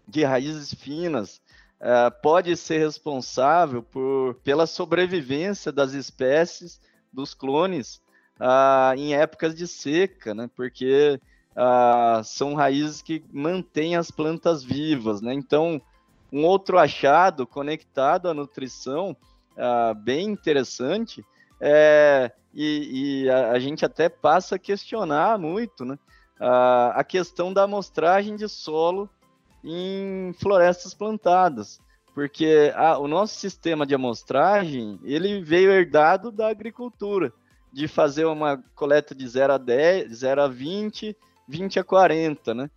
de 0.07 0.23
raízes 0.23 0.73
finas 0.73 1.39
ah, 1.79 2.09
pode 2.09 2.57
ser 2.57 2.79
responsável 2.79 3.83
por, 3.83 4.33
pela 4.43 4.65
sobrevivência 4.65 5.71
das 5.71 5.93
espécies 5.93 6.81
dos 7.13 7.35
clones 7.35 8.01
ah, 8.39 8.95
em 8.97 9.13
épocas 9.13 9.53
de 9.53 9.67
seca, 9.67 10.33
né? 10.33 10.49
porque 10.55 11.21
são 12.23 12.53
raízes 12.53 13.01
que 13.01 13.21
mantêm 13.33 13.97
as 13.97 14.09
plantas 14.09 14.63
vivas. 14.63 15.19
Né? 15.19 15.33
Então, 15.33 15.81
um 16.31 16.45
outro 16.45 16.79
achado 16.79 17.45
conectado 17.45 18.29
à 18.29 18.33
nutrição, 18.33 19.15
ah, 19.57 19.93
bem 19.93 20.27
interessante, 20.27 21.23
é, 21.59 22.31
e, 22.53 23.23
e 23.23 23.29
a, 23.29 23.51
a, 23.51 23.59
gente 23.59 23.85
até 23.85 24.07
passa 24.09 24.55
a 24.55 24.59
questionar 24.59 25.37
muito 25.37 25.83
né? 25.83 25.97
Ah, 26.39 26.93
a 26.95 27.03
questão 27.03 27.51
da 27.51 27.63
amostragem 27.63 28.35
de 28.35 28.47
solo 28.47 29.09
em 29.63 30.33
florestas 30.39 30.93
plantadas 30.93 31.79
porque 32.19 32.73
a, 32.75 32.97
o 32.97 33.07
nosso 33.07 33.39
sistema 33.39 33.85
de 33.85 33.95
amostragem 33.95 34.99
ele 35.03 35.41
veio 35.41 35.71
herdado 35.71 36.31
da 36.31 36.49
agricultura 36.49 37.31
de 37.71 37.87
fazer 37.87 38.25
uma 38.25 38.61
coleta 38.75 39.15
de 39.15 39.25
0 39.25 39.53
a 39.53 39.57
10, 39.57 40.17
0 40.17 40.41
a 40.41 40.47
20, 40.49 41.15
20 41.47 41.79
a 41.79 41.83
40, 41.83 42.53
né? 42.53 42.69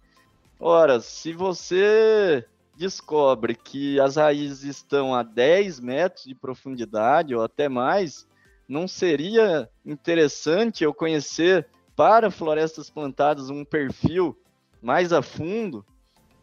Ora, 0.61 1.01
se 1.01 1.33
você 1.33 2.47
descobre 2.77 3.55
que 3.55 4.01
as 4.01 4.17
raízes 4.17 4.63
estão 4.63 5.15
a 5.15 5.23
10 5.23 5.81
metros 5.81 6.25
de 6.25 6.35
profundidade 6.35 7.35
ou 7.35 7.43
até 7.43 7.69
mais, 7.69 8.27
não 8.69 8.89
seria 8.89 9.69
interessante 9.85 10.85
eu 10.85 10.95
conhecer 10.95 11.67
para 11.95 12.31
florestas 12.31 12.89
plantadas 12.89 13.51
um 13.51 13.65
perfil 13.65 14.37
mais 14.81 15.13
a 15.13 15.23
fundo, 15.23 15.85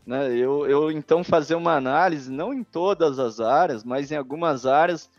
né? 0.05 0.33
Eu, 0.35 0.67
eu 0.67 0.91
então 0.91 1.23
fazer 1.23 1.55
uma 1.55 1.75
análise, 1.75 2.31
não 2.31 2.53
em 2.53 2.63
todas 2.63 3.19
as 3.19 3.39
áreas, 3.39 3.83
mas 3.83 4.11
em 4.11 4.15
algumas 4.15 4.65
áreas 4.65 5.09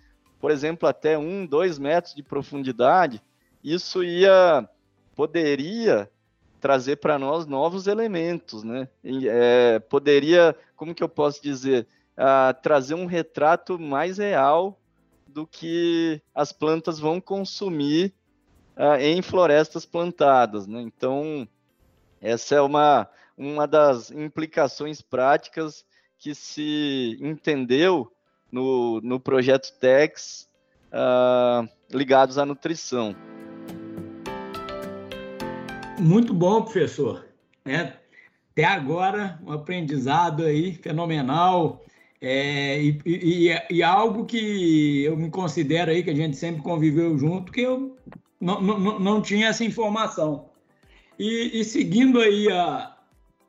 por 0.41 0.51
exemplo, 0.51 0.89
até 0.89 1.19
um, 1.19 1.45
dois 1.45 1.79
metros 1.79 2.15
de 2.15 2.23
profundidade, 2.23 3.23
isso 3.63 4.03
ia 4.03 4.67
poderia 5.15 6.11
trazer 6.59 6.97
para 6.97 7.19
nós 7.19 7.47
novos 7.47 7.87
elementos, 7.87 8.65
né? 8.65 8.89
É, 9.05 9.79
poderia, 9.79 10.57
como 10.81 10.95
que 10.95 11.03
eu 11.03 11.11
posso 11.11 11.43
dizer, 11.43 11.87
uh, 12.17 12.59
trazer 12.63 12.95
um 12.95 13.05
retrato 13.05 13.79
mais 13.79 14.17
real 14.17 14.81
do 15.27 15.47
que 15.47 16.23
as 16.35 16.53
plantas 16.53 16.99
vão 16.99 17.21
consumir 17.21 18.15
uh, 18.79 18.99
em 18.99 19.21
florestas 19.21 19.85
plantadas, 19.85 20.67
né? 20.67 20.81
Então, 20.81 21.47
essa 22.19 22.55
é 22.55 22.63
uma, 22.63 23.07
uma 23.37 23.69
das 23.69 24.11
implicações 24.11 25.03
práticas 25.03 25.85
que 26.17 26.35
se 26.35 27.19
entendeu 27.21 28.11
no, 28.51 29.03
no 29.03 29.21
projeto 29.21 29.79
TEX 29.79 30.49
uh, 30.87 31.69
ligados 31.95 32.39
à 32.39 32.47
nutrição. 32.47 33.15
Muito 35.99 36.33
bom, 36.33 36.63
professor. 36.63 37.27
É, 37.67 37.93
até 38.53 38.65
agora, 38.65 39.39
um 39.47 39.53
aprendizado 39.53 40.45
aí 40.45 40.75
fenomenal. 40.75 41.85
É, 42.21 42.83
e, 42.83 42.99
e, 43.07 43.49
e, 43.71 43.83
algo 43.83 44.27
que 44.27 45.05
eu 45.05 45.17
me 45.17 45.31
considero 45.31 45.91
aí, 45.91 46.03
que 46.03 46.11
a 46.11 46.15
gente 46.15 46.37
sempre 46.37 46.61
conviveu 46.61 47.17
junto, 47.17 47.51
que 47.51 47.63
eu 47.63 47.97
não, 48.39 48.61
não, 48.61 48.99
não 48.99 49.23
tinha 49.23 49.49
essa 49.49 49.65
informação. 49.65 50.51
E, 51.19 51.61
e 51.61 51.65
seguindo 51.65 52.21
aí 52.21 52.51
a, 52.51 52.95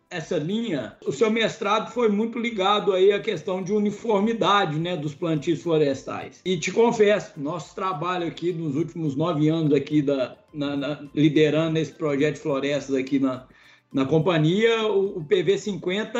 essa 0.10 0.38
linha, 0.38 0.96
o 1.06 1.12
seu 1.12 1.32
mestrado 1.32 1.92
foi 1.92 2.10
muito 2.10 2.38
ligado 2.38 2.94
aí 2.94 3.12
à 3.12 3.20
questão 3.20 3.64
de 3.64 3.74
uniformidade 3.74 4.78
né, 4.78 4.96
dos 4.96 5.16
plantios 5.16 5.62
florestais. 5.62 6.42
E 6.46 6.58
te 6.58 6.72
confesso, 6.72 7.34
nosso 7.38 7.74
trabalho 7.74 8.28
aqui 8.28 8.54
nos 8.54 8.76
últimos 8.76 9.16
nove 9.16 9.50
anos 9.50 9.74
aqui 9.74 10.02
da, 10.02 10.38
na, 10.54 10.76
na, 10.76 11.04
liderando 11.16 11.80
esse 11.80 11.94
projeto 11.94 12.36
de 12.36 12.42
florestas 12.42 12.96
aqui 12.96 13.20
na, 13.20 13.48
na 13.92 14.06
companhia, 14.06 14.88
o, 14.88 15.18
o 15.18 15.26
PV50, 15.26 16.12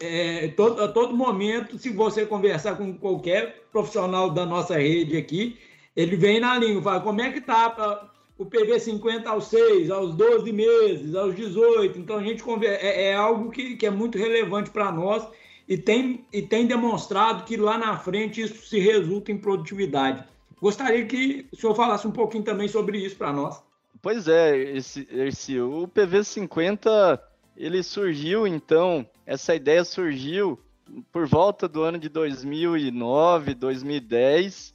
é, 0.00 0.48
todo, 0.56 0.82
a 0.82 0.88
todo 0.88 1.16
momento, 1.16 1.78
se 1.78 1.90
você 1.90 2.24
conversar 2.24 2.76
com 2.76 2.94
qualquer 2.94 3.64
profissional 3.72 4.30
da 4.30 4.46
nossa 4.46 4.78
rede 4.78 5.16
aqui, 5.16 5.58
ele 5.96 6.16
vem 6.16 6.38
na 6.38 6.56
língua, 6.58 6.82
fala 6.82 7.00
como 7.00 7.20
é 7.20 7.32
que 7.32 7.40
tá 7.40 8.10
o 8.38 8.44
PV 8.44 8.78
50 8.78 9.28
aos 9.28 9.46
6, 9.48 9.90
aos 9.90 10.14
12 10.14 10.52
meses, 10.52 11.14
aos 11.14 11.34
18. 11.34 11.98
Então, 11.98 12.18
a 12.18 12.22
gente 12.22 12.42
é, 12.64 13.08
é 13.08 13.14
algo 13.14 13.50
que, 13.50 13.76
que 13.76 13.86
é 13.86 13.90
muito 13.90 14.18
relevante 14.18 14.70
para 14.70 14.92
nós 14.92 15.26
e 15.68 15.76
tem, 15.76 16.24
e 16.32 16.42
tem 16.42 16.66
demonstrado 16.66 17.44
que 17.44 17.56
lá 17.56 17.76
na 17.78 17.98
frente 17.98 18.42
isso 18.42 18.66
se 18.66 18.78
resulta 18.78 19.32
em 19.32 19.38
produtividade. 19.38 20.24
Gostaria 20.60 21.04
que 21.06 21.46
o 21.52 21.56
senhor 21.56 21.74
falasse 21.74 22.06
um 22.06 22.12
pouquinho 22.12 22.44
também 22.44 22.68
sobre 22.68 22.98
isso 22.98 23.16
para 23.16 23.32
nós. 23.32 23.65
Pois 24.06 24.28
é, 24.28 24.56
esse, 24.56 25.04
esse, 25.10 25.58
o 25.58 25.88
PV 25.88 26.22
50 26.22 27.20
ele 27.56 27.82
surgiu 27.82 28.46
então, 28.46 29.04
essa 29.26 29.52
ideia 29.52 29.84
surgiu 29.84 30.64
por 31.10 31.26
volta 31.26 31.66
do 31.66 31.82
ano 31.82 31.98
de 31.98 32.08
2009, 32.08 33.54
2010, 33.54 34.72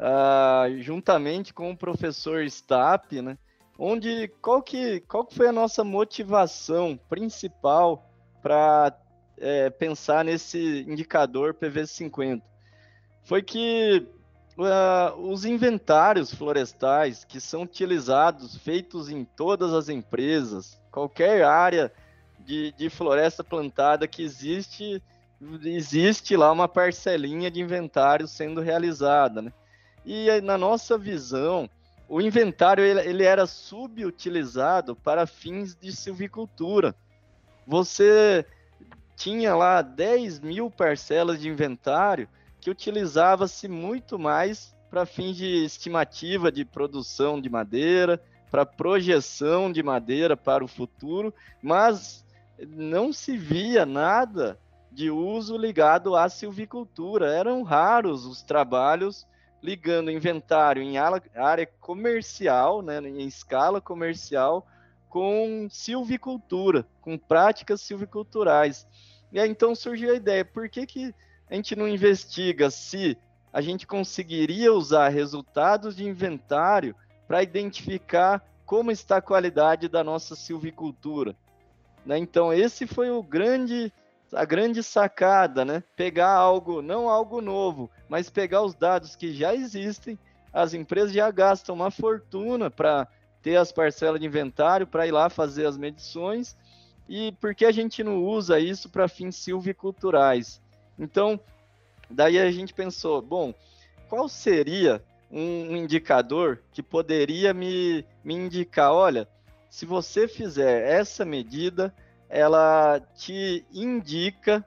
uh, 0.00 0.80
juntamente 0.80 1.52
com 1.52 1.70
o 1.70 1.76
professor 1.76 2.42
Stapp, 2.44 3.20
né? 3.20 3.36
Onde 3.78 4.28
qual 4.40 4.62
que, 4.62 5.00
qual 5.00 5.26
que 5.26 5.34
foi 5.34 5.48
a 5.48 5.52
nossa 5.52 5.84
motivação 5.84 6.98
principal 7.06 8.10
para 8.40 8.98
é, 9.36 9.68
pensar 9.68 10.24
nesse 10.24 10.86
indicador 10.88 11.52
PV50? 11.52 12.40
Foi 13.24 13.42
que 13.42 14.08
uh, 14.60 15.18
os 15.30 15.44
inventários 15.44 16.32
florestais 16.34 17.24
que 17.24 17.40
são 17.40 17.62
utilizados, 17.62 18.56
feitos 18.56 19.08
em 19.08 19.24
todas 19.24 19.72
as 19.72 19.88
empresas, 19.88 20.80
qualquer 20.90 21.44
área 21.44 21.92
de, 22.40 22.72
de 22.72 22.90
floresta 22.90 23.42
plantada 23.42 24.06
que 24.06 24.22
existe, 24.22 25.02
existe 25.64 26.36
lá 26.36 26.50
uma 26.52 26.68
parcelinha 26.68 27.50
de 27.50 27.60
inventário 27.60 28.26
sendo 28.28 28.60
realizada, 28.60 29.42
né? 29.42 29.52
E 30.04 30.40
na 30.40 30.56
nossa 30.56 30.96
visão, 30.96 31.68
o 32.08 32.20
inventário 32.20 32.82
ele, 32.82 33.00
ele 33.00 33.24
era 33.24 33.46
subutilizado 33.46 34.96
para 34.96 35.26
fins 35.26 35.76
de 35.76 35.92
silvicultura. 35.92 36.94
Você 37.66 38.44
tinha 39.16 39.54
lá 39.54 39.82
10 39.82 40.40
mil 40.40 40.70
parcelas 40.70 41.38
de 41.38 41.48
inventário 41.48 42.28
que 42.60 42.70
utilizava-se 42.70 43.66
muito 43.66 44.18
mais 44.18 44.76
para 44.90 45.06
fins 45.06 45.36
de 45.36 45.64
estimativa 45.64 46.50
de 46.50 46.64
produção 46.64 47.40
de 47.40 47.48
madeira, 47.48 48.22
para 48.50 48.66
projeção 48.66 49.70
de 49.70 49.82
madeira 49.82 50.36
para 50.36 50.64
o 50.64 50.68
futuro, 50.68 51.32
mas 51.62 52.24
não 52.68 53.12
se 53.12 53.36
via 53.36 53.86
nada 53.86 54.58
de 54.90 55.10
uso 55.10 55.56
ligado 55.56 56.16
à 56.16 56.28
silvicultura. 56.28 57.32
Eram 57.32 57.62
raros 57.62 58.26
os 58.26 58.42
trabalhos 58.42 59.26
ligando 59.62 60.10
inventário 60.10 60.82
em 60.82 60.96
área 60.98 61.66
comercial, 61.80 62.82
né, 62.82 62.98
em 62.98 63.26
escala 63.26 63.80
comercial, 63.80 64.66
com 65.08 65.68
silvicultura, 65.70 66.86
com 67.00 67.16
práticas 67.16 67.80
silviculturais. 67.80 68.86
E 69.32 69.38
aí 69.38 69.48
então 69.48 69.74
surgiu 69.74 70.12
a 70.12 70.16
ideia, 70.16 70.44
por 70.44 70.68
que, 70.68 70.86
que 70.86 71.14
a 71.50 71.54
gente 71.56 71.74
não 71.74 71.88
investiga 71.88 72.70
se 72.70 73.18
a 73.52 73.60
gente 73.60 73.84
conseguiria 73.84 74.72
usar 74.72 75.08
resultados 75.08 75.96
de 75.96 76.04
inventário 76.04 76.94
para 77.26 77.42
identificar 77.42 78.40
como 78.64 78.92
está 78.92 79.16
a 79.16 79.22
qualidade 79.22 79.88
da 79.88 80.04
nossa 80.04 80.36
silvicultura. 80.36 81.34
Né? 82.06 82.18
Então, 82.18 82.52
esse 82.52 82.86
foi 82.86 83.10
o 83.10 83.20
grande, 83.20 83.92
a 84.32 84.44
grande 84.44 84.80
sacada, 84.80 85.64
né? 85.64 85.82
Pegar 85.96 86.30
algo, 86.30 86.80
não 86.80 87.08
algo 87.08 87.40
novo, 87.40 87.90
mas 88.08 88.30
pegar 88.30 88.62
os 88.62 88.74
dados 88.74 89.16
que 89.16 89.32
já 89.32 89.52
existem. 89.52 90.16
As 90.52 90.72
empresas 90.72 91.12
já 91.12 91.28
gastam 91.32 91.74
uma 91.74 91.90
fortuna 91.90 92.70
para 92.70 93.08
ter 93.42 93.56
as 93.56 93.72
parcelas 93.72 94.20
de 94.20 94.26
inventário, 94.26 94.86
para 94.86 95.06
ir 95.06 95.10
lá 95.10 95.28
fazer 95.28 95.66
as 95.66 95.76
medições. 95.76 96.56
E 97.08 97.32
por 97.40 97.56
que 97.56 97.64
a 97.64 97.72
gente 97.72 98.04
não 98.04 98.22
usa 98.22 98.60
isso 98.60 98.88
para 98.88 99.08
fins 99.08 99.34
silviculturais? 99.34 100.60
Então, 101.00 101.40
daí 102.10 102.38
a 102.38 102.50
gente 102.52 102.74
pensou, 102.74 103.22
bom, 103.22 103.54
qual 104.06 104.28
seria 104.28 105.02
um 105.30 105.74
indicador 105.74 106.62
que 106.72 106.82
poderia 106.82 107.54
me, 107.54 108.04
me 108.22 108.34
indicar, 108.34 108.92
olha, 108.92 109.26
se 109.70 109.86
você 109.86 110.28
fizer 110.28 110.86
essa 110.86 111.24
medida, 111.24 111.94
ela 112.28 113.00
te 113.16 113.64
indica 113.72 114.62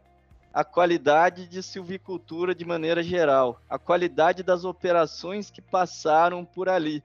a 0.51 0.63
qualidade 0.63 1.47
de 1.47 1.61
silvicultura 1.61 2.55
de 2.55 2.65
maneira 2.65 3.03
geral, 3.03 3.61
a 3.69 3.77
qualidade 3.77 4.41
das 4.41 4.65
operações 4.65 5.51
que 5.51 5.61
passaram 5.61 6.43
por 6.43 6.67
ali. 6.67 7.03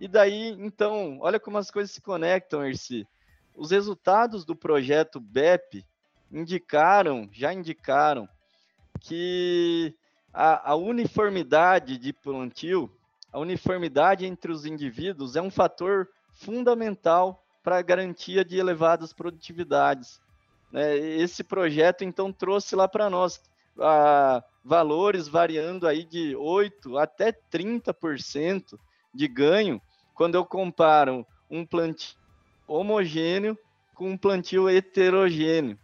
E 0.00 0.06
daí, 0.06 0.50
então, 0.60 1.18
olha 1.20 1.40
como 1.40 1.58
as 1.58 1.70
coisas 1.70 1.90
se 1.90 2.00
conectam, 2.00 2.64
Erci. 2.64 3.06
Os 3.56 3.72
resultados 3.72 4.44
do 4.44 4.54
projeto 4.54 5.18
BEP 5.18 5.84
indicaram, 6.30 7.28
já 7.32 7.52
indicaram, 7.52 8.28
que 8.98 9.94
a, 10.32 10.72
a 10.72 10.74
uniformidade 10.74 11.98
de 11.98 12.12
plantio, 12.12 12.90
a 13.32 13.38
uniformidade 13.38 14.26
entre 14.26 14.50
os 14.50 14.64
indivíduos 14.64 15.36
é 15.36 15.42
um 15.42 15.50
fator 15.50 16.08
fundamental 16.32 17.44
para 17.62 17.78
a 17.78 17.82
garantia 17.82 18.44
de 18.44 18.58
elevadas 18.58 19.12
produtividades. 19.12 20.20
Né? 20.72 20.96
Esse 20.96 21.44
projeto, 21.44 22.04
então, 22.04 22.32
trouxe 22.32 22.74
lá 22.74 22.88
para 22.88 23.10
nós 23.10 23.40
a, 23.78 24.42
valores 24.64 25.28
variando 25.28 25.86
aí 25.86 26.04
de 26.04 26.34
8% 26.34 27.00
até 27.00 27.32
30% 27.32 28.78
de 29.12 29.28
ganho 29.28 29.80
quando 30.14 30.34
eu 30.34 30.44
comparo 30.44 31.26
um 31.50 31.64
plantio 31.66 32.18
homogêneo 32.66 33.58
com 33.94 34.10
um 34.10 34.16
plantio 34.16 34.68
heterogêneo. 34.68 35.78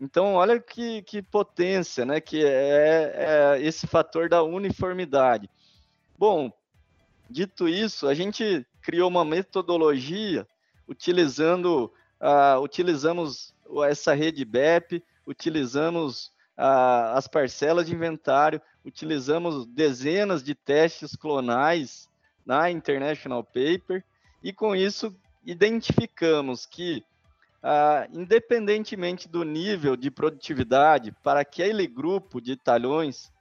Então, 0.00 0.34
olha 0.34 0.60
que, 0.60 1.02
que 1.02 1.22
potência, 1.22 2.04
né? 2.04 2.20
Que 2.20 2.44
é, 2.44 3.56
é, 3.56 3.62
esse 3.62 3.86
fator 3.86 4.28
da 4.28 4.42
uniformidade. 4.42 5.48
Bom, 6.18 6.52
dito 7.30 7.68
isso, 7.68 8.06
a 8.06 8.14
gente 8.14 8.66
criou 8.82 9.08
uma 9.08 9.24
metodologia 9.24 10.46
utilizando, 10.86 11.92
uh, 12.20 12.60
utilizamos 12.60 13.54
essa 13.88 14.14
rede 14.14 14.44
BEP, 14.44 15.02
utilizamos 15.26 16.26
uh, 16.56 17.14
as 17.14 17.26
parcelas 17.26 17.86
de 17.86 17.94
inventário, 17.94 18.60
utilizamos 18.84 19.66
dezenas 19.66 20.42
de 20.42 20.54
testes 20.54 21.16
clonais 21.16 22.08
na 22.44 22.70
International 22.70 23.42
Paper 23.42 24.04
e 24.42 24.52
com 24.52 24.76
isso 24.76 25.14
identificamos 25.44 26.66
que 26.66 27.04
ah, 27.68 28.06
independentemente 28.12 29.28
do 29.28 29.42
nível 29.42 29.96
de 29.96 30.08
produtividade 30.08 31.10
para 31.20 31.40
aquele 31.40 31.84
grupo 31.84 32.40
de 32.40 32.54
talhões, 32.54 33.32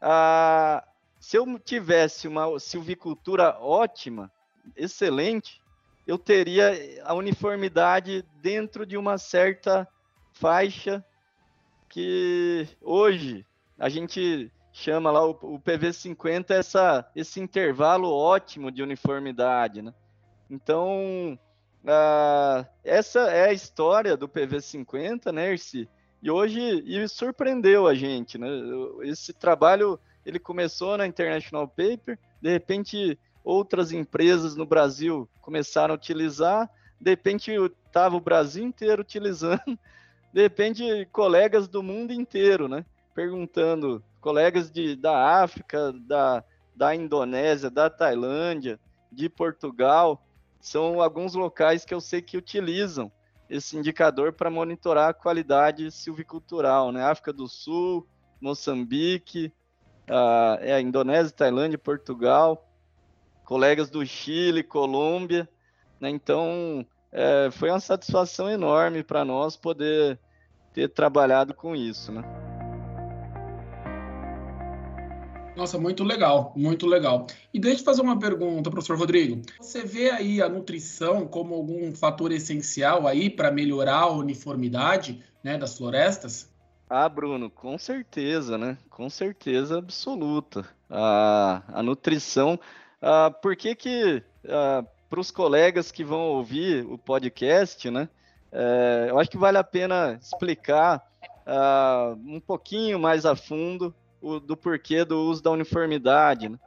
ah, 0.00 0.86
se 1.18 1.36
eu 1.36 1.58
tivesse 1.58 2.28
uma 2.28 2.60
silvicultura 2.60 3.58
ótima, 3.58 4.30
excelente, 4.76 5.60
eu 6.06 6.16
teria 6.16 6.72
a 7.04 7.14
uniformidade 7.14 8.24
dentro 8.40 8.86
de 8.86 8.96
uma 8.96 9.18
certa 9.18 9.88
faixa 10.30 11.04
que 11.88 12.68
hoje 12.80 13.44
a 13.76 13.88
gente 13.88 14.52
chama 14.72 15.10
lá 15.10 15.26
o, 15.26 15.30
o 15.30 15.58
PV50 15.58 16.50
essa, 16.50 17.10
esse 17.16 17.40
intervalo 17.40 18.08
ótimo 18.08 18.70
de 18.70 18.84
uniformidade, 18.84 19.82
né? 19.82 19.92
Então, 20.48 21.36
ah, 21.90 22.66
essa 22.84 23.20
é 23.30 23.48
a 23.48 23.52
história 23.52 24.14
do 24.14 24.28
PV50, 24.28 25.32
né, 25.32 25.52
Erci? 25.52 25.88
E 26.22 26.30
hoje 26.30 26.60
e 26.60 27.08
surpreendeu 27.08 27.86
a 27.86 27.94
gente, 27.94 28.36
né? 28.36 28.46
Esse 29.02 29.32
trabalho 29.32 29.98
ele 30.26 30.38
começou 30.38 30.98
na 30.98 31.06
International 31.06 31.66
Paper, 31.66 32.18
de 32.42 32.50
repente 32.50 33.18
outras 33.42 33.90
empresas 33.90 34.54
no 34.54 34.66
Brasil 34.66 35.26
começaram 35.40 35.94
a 35.94 35.96
utilizar, 35.96 36.68
de 37.00 37.10
repente 37.10 37.52
estava 37.86 38.16
o 38.16 38.20
Brasil 38.20 38.64
inteiro 38.64 39.00
utilizando, 39.00 39.78
de 40.30 40.42
repente 40.42 41.08
colegas 41.10 41.68
do 41.68 41.82
mundo 41.82 42.12
inteiro, 42.12 42.68
né? 42.68 42.84
Perguntando, 43.14 44.04
colegas 44.20 44.70
de, 44.70 44.94
da 44.94 45.40
África, 45.42 45.90
da, 46.06 46.44
da 46.76 46.94
Indonésia, 46.94 47.70
da 47.70 47.88
Tailândia, 47.88 48.78
de 49.10 49.30
Portugal, 49.30 50.22
são 50.68 51.00
alguns 51.00 51.34
locais 51.34 51.84
que 51.84 51.94
eu 51.94 52.00
sei 52.00 52.20
que 52.20 52.36
utilizam 52.36 53.10
esse 53.48 53.76
indicador 53.76 54.32
para 54.32 54.50
monitorar 54.50 55.08
a 55.08 55.14
qualidade 55.14 55.90
silvicultural, 55.90 56.92
né? 56.92 57.02
África 57.02 57.32
do 57.32 57.48
Sul, 57.48 58.06
Moçambique, 58.40 59.52
a, 60.06 60.58
é, 60.60 60.74
a 60.74 60.80
Indonésia, 60.80 61.34
Tailândia, 61.34 61.78
Portugal, 61.78 62.68
colegas 63.44 63.88
do 63.88 64.04
Chile, 64.04 64.62
Colômbia, 64.62 65.48
né? 65.98 66.10
Então, 66.10 66.86
é, 67.10 67.48
foi 67.50 67.70
uma 67.70 67.80
satisfação 67.80 68.50
enorme 68.50 69.02
para 69.02 69.24
nós 69.24 69.56
poder 69.56 70.18
ter 70.74 70.88
trabalhado 70.88 71.54
com 71.54 71.74
isso, 71.74 72.12
né? 72.12 72.47
Nossa, 75.58 75.76
muito 75.76 76.04
legal, 76.04 76.52
muito 76.54 76.86
legal. 76.86 77.26
E 77.52 77.58
deixa 77.58 77.80
eu 77.80 77.84
fazer 77.84 78.00
uma 78.00 78.16
pergunta, 78.16 78.70
professor 78.70 78.96
Rodrigo. 78.96 79.42
Você 79.58 79.82
vê 79.82 80.08
aí 80.08 80.40
a 80.40 80.48
nutrição 80.48 81.26
como 81.26 81.52
algum 81.52 81.92
fator 81.92 82.30
essencial 82.30 83.08
aí 83.08 83.28
para 83.28 83.50
melhorar 83.50 84.02
a 84.02 84.12
uniformidade 84.12 85.20
né, 85.42 85.58
das 85.58 85.76
florestas? 85.76 86.48
Ah, 86.88 87.08
Bruno, 87.08 87.50
com 87.50 87.76
certeza, 87.76 88.56
né? 88.56 88.78
Com 88.88 89.10
certeza 89.10 89.78
absoluta. 89.78 90.64
A, 90.88 91.64
a 91.66 91.82
nutrição. 91.82 92.56
Ah, 93.02 93.28
por 93.28 93.56
que 93.56 93.74
que 93.74 94.22
ah, 94.48 94.84
para 95.10 95.18
os 95.18 95.32
colegas 95.32 95.90
que 95.90 96.04
vão 96.04 96.20
ouvir 96.20 96.86
o 96.86 96.96
podcast, 96.96 97.90
né? 97.90 98.08
É, 98.52 99.08
eu 99.10 99.18
acho 99.18 99.28
que 99.28 99.36
vale 99.36 99.58
a 99.58 99.64
pena 99.64 100.20
explicar 100.22 101.04
ah, 101.44 102.14
um 102.24 102.38
pouquinho 102.38 102.96
mais 103.00 103.26
a 103.26 103.34
fundo 103.34 103.92
o, 104.20 104.40
do 104.40 104.56
porquê 104.56 105.04
do 105.04 105.20
uso 105.22 105.42
da 105.42 105.50
uniformidade. 105.50 106.48
Né? 106.48 106.58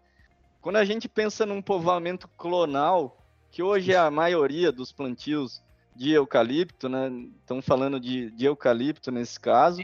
Quando 0.62 0.78
a 0.78 0.86
gente 0.86 1.10
pensa 1.10 1.46
num 1.46 1.62
povoamento 1.62 2.28
clonal, 2.38 3.18
que 3.52 3.62
hoje 3.62 3.94
é 3.94 3.98
a 3.98 4.12
maioria 4.12 4.72
dos 4.72 4.92
plantios 4.92 5.62
de 5.96 6.12
eucalipto, 6.12 6.88
né? 6.88 7.12
Estão 7.42 7.62
falando 7.62 8.00
de, 8.00 8.32
de 8.32 8.46
eucalipto 8.46 9.12
nesse 9.12 9.40
caso. 9.40 9.82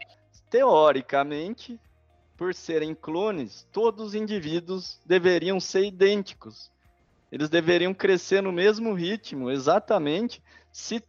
Teoricamente, 0.49 1.79
por 2.37 2.53
serem 2.53 2.95
clones, 2.95 3.67
todos 3.71 4.07
os 4.07 4.15
indivíduos 4.15 4.99
deveriam 5.05 5.59
ser 5.59 5.85
idênticos. 5.85 6.71
Eles 7.29 7.49
deveriam 7.49 7.93
crescer 7.93 8.41
no 8.41 8.53
mesmo 8.53 8.93
ritmo, 8.93 9.51
exatamente, 9.51 10.41
se 10.71 11.03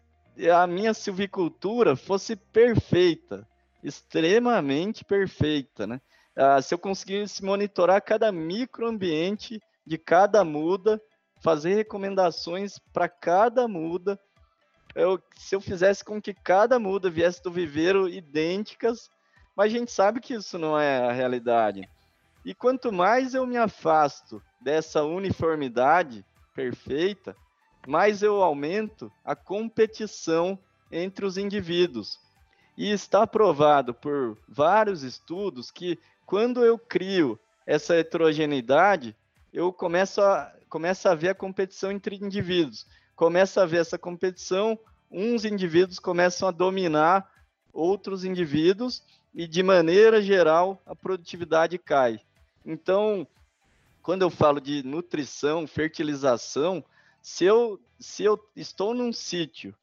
a 0.52 0.66
minha 0.66 0.92
silvicultura 0.92 1.94
fosse 1.94 2.34
perfeita, 2.34 3.46
extremamente 3.84 5.04
perfeita, 5.04 5.86
né? 5.86 6.00
Uh, 6.38 6.62
se 6.62 6.72
eu 6.72 6.78
conseguisse 6.78 7.44
monitorar 7.44 8.00
cada 8.00 8.30
microambiente 8.30 9.60
de 9.84 9.98
cada 9.98 10.44
muda, 10.44 11.00
fazer 11.42 11.74
recomendações 11.74 12.78
para 12.92 13.08
cada 13.08 13.66
muda, 13.66 14.18
eu, 14.94 15.20
se 15.36 15.54
eu 15.54 15.60
fizesse 15.60 16.04
com 16.04 16.20
que 16.20 16.32
cada 16.32 16.78
muda 16.78 17.10
viesse 17.10 17.42
do 17.42 17.50
viveiro 17.50 18.08
idênticas, 18.08 19.10
mas 19.56 19.72
a 19.72 19.78
gente 19.78 19.92
sabe 19.92 20.20
que 20.20 20.34
isso 20.34 20.58
não 20.58 20.78
é 20.78 20.98
a 20.98 21.12
realidade. 21.12 21.88
E 22.44 22.54
quanto 22.54 22.92
mais 22.92 23.34
eu 23.34 23.46
me 23.46 23.56
afasto 23.56 24.42
dessa 24.60 25.02
uniformidade 25.04 26.24
perfeita, 26.54 27.36
mais 27.86 28.22
eu 28.22 28.42
aumento 28.42 29.12
a 29.24 29.36
competição 29.36 30.58
entre 30.90 31.24
os 31.24 31.36
indivíduos. 31.36 32.18
E 32.78 32.92
está 32.92 33.26
provado 33.26 33.92
por 33.92 34.38
vários 34.46 35.02
estudos 35.02 35.68
que 35.68 35.98
quando 36.24 36.64
eu 36.64 36.78
crio 36.78 37.36
essa 37.66 37.96
heterogeneidade, 37.96 39.16
eu 39.52 39.72
começo 39.72 40.20
a, 40.20 40.54
começo 40.68 41.08
a 41.08 41.14
ver 41.16 41.30
a 41.30 41.34
competição 41.34 41.90
entre 41.90 42.14
indivíduos. 42.14 42.86
Começa 43.16 43.64
a 43.64 43.66
ver 43.66 43.80
essa 43.80 43.98
competição, 43.98 44.78
uns 45.10 45.44
indivíduos 45.44 45.98
começam 45.98 46.46
a 46.46 46.52
dominar 46.52 47.28
outros 47.72 48.24
indivíduos 48.24 49.02
e, 49.34 49.48
de 49.48 49.60
maneira 49.60 50.22
geral, 50.22 50.80
a 50.86 50.94
produtividade 50.94 51.78
cai. 51.78 52.20
Então, 52.64 53.26
quando 54.04 54.22
eu 54.22 54.30
falo 54.30 54.60
de 54.60 54.84
nutrição, 54.84 55.66
fertilização, 55.66 56.84
Se 57.20 57.44
eu, 57.44 57.80
se 57.98 58.22
eu 58.22 58.38
estou 58.54 58.94
num 58.94 59.12
sítio 59.12 59.74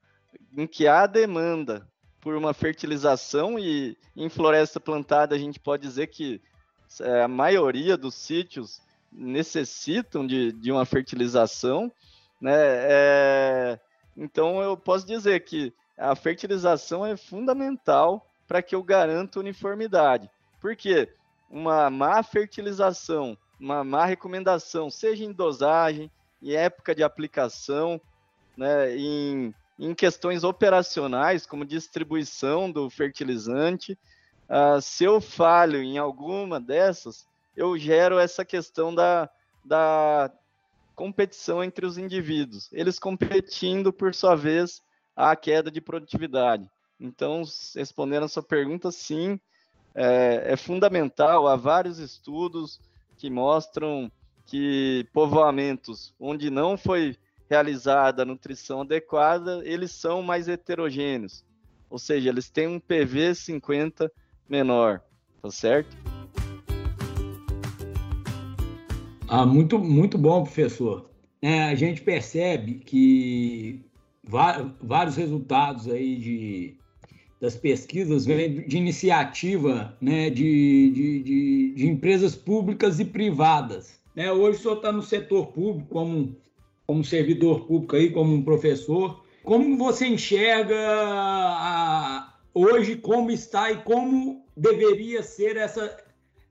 em 0.57 0.65
que 0.65 0.87
há 0.87 1.05
demanda 1.05 1.85
por 2.25 2.35
uma 2.35 2.55
fertilização 2.55 3.59
e 3.59 3.95
em 4.17 4.29
floresta 4.29 4.79
plantada 4.79 5.35
a 5.35 5.37
gente 5.37 5.59
pode 5.59 5.83
dizer 5.83 6.07
que 6.07 6.41
é, 6.99 7.21
a 7.21 7.27
maioria 7.27 7.95
dos 7.95 8.15
sítios 8.15 8.81
necessitam 9.11 10.25
de, 10.25 10.51
de 10.51 10.71
uma 10.71 10.85
fertilização, 10.85 11.91
né? 12.41 12.55
É, 12.57 13.79
então 14.17 14.59
eu 14.59 14.75
posso 14.75 15.05
dizer 15.05 15.41
que 15.41 15.71
a 15.95 16.15
fertilização 16.15 17.05
é 17.05 17.15
fundamental 17.15 18.27
para 18.47 18.63
que 18.63 18.73
eu 18.73 18.81
garanta 18.81 19.39
uniformidade. 19.39 20.27
Porque 20.59 21.07
uma 21.47 21.91
má 21.91 22.23
fertilização, 22.23 23.37
uma 23.59 23.83
má 23.83 24.03
recomendação, 24.03 24.89
seja 24.89 25.23
em 25.23 25.31
dosagem, 25.31 26.09
em 26.41 26.53
época 26.53 26.95
de 26.95 27.03
aplicação, 27.03 28.01
né, 28.57 28.97
em, 28.97 29.53
em 29.77 29.93
questões 29.93 30.43
operacionais, 30.43 31.45
como 31.45 31.65
distribuição 31.65 32.71
do 32.71 32.89
fertilizante, 32.89 33.97
uh, 34.49 34.81
se 34.81 35.03
eu 35.03 35.19
falho 35.19 35.81
em 35.81 35.97
alguma 35.97 36.59
dessas, 36.59 37.27
eu 37.55 37.77
gero 37.77 38.17
essa 38.17 38.45
questão 38.45 38.93
da, 38.93 39.29
da 39.63 40.31
competição 40.95 41.63
entre 41.63 41.85
os 41.85 41.97
indivíduos. 41.97 42.69
Eles 42.71 42.97
competindo, 42.97 43.91
por 43.91 44.15
sua 44.15 44.35
vez, 44.35 44.81
a 45.15 45.35
queda 45.35 45.69
de 45.69 45.81
produtividade. 45.81 46.69
Então, 46.99 47.43
respondendo 47.75 48.23
a 48.23 48.29
sua 48.29 48.43
pergunta, 48.43 48.91
sim, 48.91 49.39
é, 49.93 50.53
é 50.53 50.57
fundamental. 50.57 51.47
Há 51.47 51.55
vários 51.55 51.99
estudos 51.99 52.79
que 53.17 53.29
mostram 53.29 54.11
que 54.45 55.07
povoamentos 55.11 56.13
onde 56.19 56.49
não 56.49 56.77
foi 56.77 57.17
realizada 57.49 58.23
a 58.23 58.25
nutrição 58.25 58.81
adequada, 58.81 59.61
eles 59.65 59.91
são 59.91 60.21
mais 60.21 60.47
heterogêneos. 60.47 61.43
Ou 61.89 61.99
seja, 61.99 62.29
eles 62.29 62.49
têm 62.49 62.67
um 62.67 62.79
PV 62.79 63.35
50 63.35 64.11
menor, 64.49 65.01
tá 65.41 65.51
certo? 65.51 65.95
Ah, 69.27 69.45
muito, 69.45 69.79
muito 69.79 70.17
bom, 70.17 70.43
professor. 70.43 71.09
É, 71.41 71.63
a 71.63 71.75
gente 71.75 72.01
percebe 72.01 72.75
que 72.75 73.85
vários 74.81 75.15
resultados 75.15 75.87
aí 75.87 76.15
de, 76.15 76.75
das 77.39 77.55
pesquisas 77.55 78.25
vêm 78.25 78.67
de 78.67 78.77
iniciativa 78.77 79.95
né, 80.01 80.29
de, 80.29 80.91
de, 80.91 81.23
de, 81.23 81.73
de 81.75 81.87
empresas 81.87 82.35
públicas 82.35 82.99
e 82.99 83.05
privadas. 83.05 83.99
Né? 84.15 84.31
Hoje 84.31 84.59
o 84.59 84.61
senhor 84.61 84.77
está 84.77 84.91
no 84.91 85.03
setor 85.03 85.47
público 85.47 85.89
como, 85.89 86.35
como 86.85 87.03
servidor 87.03 87.65
público 87.65 87.95
aí, 87.95 88.11
como 88.11 88.33
um 88.33 88.43
professor. 88.43 89.23
Como 89.43 89.77
você 89.77 90.07
enxerga 90.07 90.75
a, 90.77 92.33
hoje 92.53 92.95
como 92.95 93.29
está 93.31 93.71
e 93.71 93.77
como 93.77 94.45
deveria 94.55 95.21
ser 95.21 95.57
essa, 95.57 95.97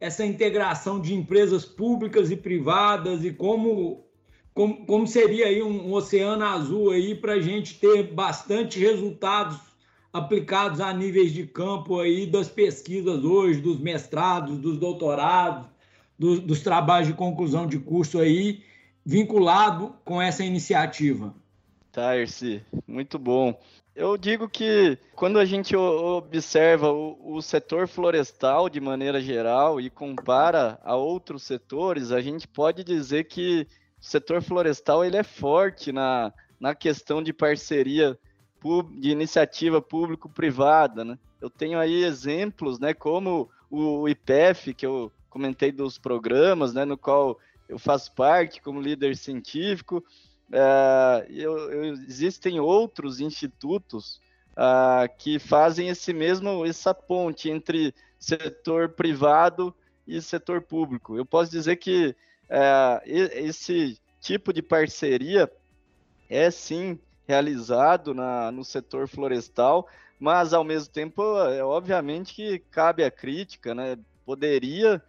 essa 0.00 0.24
integração 0.24 1.00
de 1.00 1.14
empresas 1.14 1.64
públicas 1.64 2.30
e 2.30 2.36
privadas 2.36 3.24
e 3.24 3.32
como, 3.32 4.04
como, 4.52 4.84
como 4.86 5.06
seria 5.06 5.46
aí 5.46 5.62
um, 5.62 5.88
um 5.88 5.92
oceano 5.94 6.44
azul 6.44 6.90
aí 6.90 7.14
para 7.14 7.34
a 7.34 7.40
gente 7.40 7.78
ter 7.78 8.12
bastante 8.12 8.78
resultados 8.78 9.58
aplicados 10.12 10.80
a 10.80 10.92
níveis 10.92 11.32
de 11.32 11.44
campo 11.44 11.98
aí 11.98 12.24
das 12.24 12.48
pesquisas 12.48 13.24
hoje, 13.24 13.60
dos 13.60 13.80
mestrados, 13.80 14.58
dos 14.58 14.78
doutorados, 14.78 15.66
do, 16.16 16.40
dos 16.40 16.60
trabalhos 16.60 17.08
de 17.08 17.14
conclusão 17.14 17.66
de 17.66 17.80
curso 17.80 18.20
aí, 18.20 18.62
vinculado 19.04 19.94
com 20.04 20.20
essa 20.20 20.44
iniciativa. 20.44 21.34
Tá, 21.92 22.16
Erci, 22.16 22.62
muito 22.86 23.18
bom. 23.18 23.58
Eu 23.94 24.16
digo 24.16 24.48
que 24.48 24.98
quando 25.14 25.38
a 25.38 25.44
gente 25.44 25.76
observa 25.76 26.90
o, 26.90 27.36
o, 27.36 27.40
setor 27.40 27.86
florestal 27.86 28.68
de 28.68 28.80
maneira 28.80 29.20
geral 29.20 29.80
e 29.80 29.88
compara 29.88 30.80
a 30.82 30.96
outros 30.96 31.44
setores, 31.44 32.10
a 32.10 32.20
gente 32.20 32.48
pode 32.48 32.82
dizer 32.82 33.24
que 33.24 33.68
o 34.00 34.04
setor 34.04 34.42
florestal 34.42 35.04
ele 35.04 35.16
é 35.16 35.22
forte 35.22 35.92
na, 35.92 36.32
na 36.58 36.74
questão 36.74 37.22
de 37.22 37.32
parceria 37.32 38.18
de 38.98 39.10
iniciativa 39.10 39.80
público-privada. 39.80 41.04
Né? 41.04 41.18
Eu 41.40 41.48
tenho 41.48 41.78
aí 41.78 42.02
exemplos, 42.02 42.80
né, 42.80 42.94
como 42.94 43.48
o 43.70 44.08
IPF, 44.08 44.74
que 44.74 44.86
eu 44.86 45.12
comentei 45.30 45.70
dos 45.70 45.98
programas, 45.98 46.74
né, 46.74 46.84
no 46.84 46.96
qual 46.96 47.38
eu 47.68 47.78
faço 47.78 48.12
parte 48.12 48.60
como 48.60 48.80
líder 48.80 49.16
científico, 49.16 50.04
Uh, 50.50 51.24
eu, 51.30 51.72
eu, 51.72 51.94
existem 51.94 52.60
outros 52.60 53.18
institutos 53.18 54.20
uh, 54.52 55.08
que 55.18 55.38
fazem 55.38 55.88
esse 55.88 56.12
mesmo 56.12 56.64
essa 56.64 56.92
ponte 56.94 57.48
entre 57.48 57.94
setor 58.18 58.90
privado 58.90 59.74
e 60.06 60.20
setor 60.20 60.60
público. 60.62 61.16
Eu 61.16 61.24
posso 61.24 61.50
dizer 61.50 61.76
que 61.76 62.14
uh, 62.44 63.00
esse 63.04 63.98
tipo 64.20 64.52
de 64.52 64.62
parceria 64.62 65.50
é 66.28 66.50
sim 66.50 66.98
realizado 67.26 68.12
na, 68.12 68.52
no 68.52 68.64
setor 68.64 69.08
florestal, 69.08 69.88
mas 70.20 70.52
ao 70.52 70.62
mesmo 70.62 70.92
tempo 70.92 71.22
é 71.48 71.64
obviamente 71.64 72.34
que 72.34 72.58
cabe 72.70 73.02
a 73.02 73.10
crítica, 73.10 73.74
né? 73.74 73.98
Poderia 74.26 75.02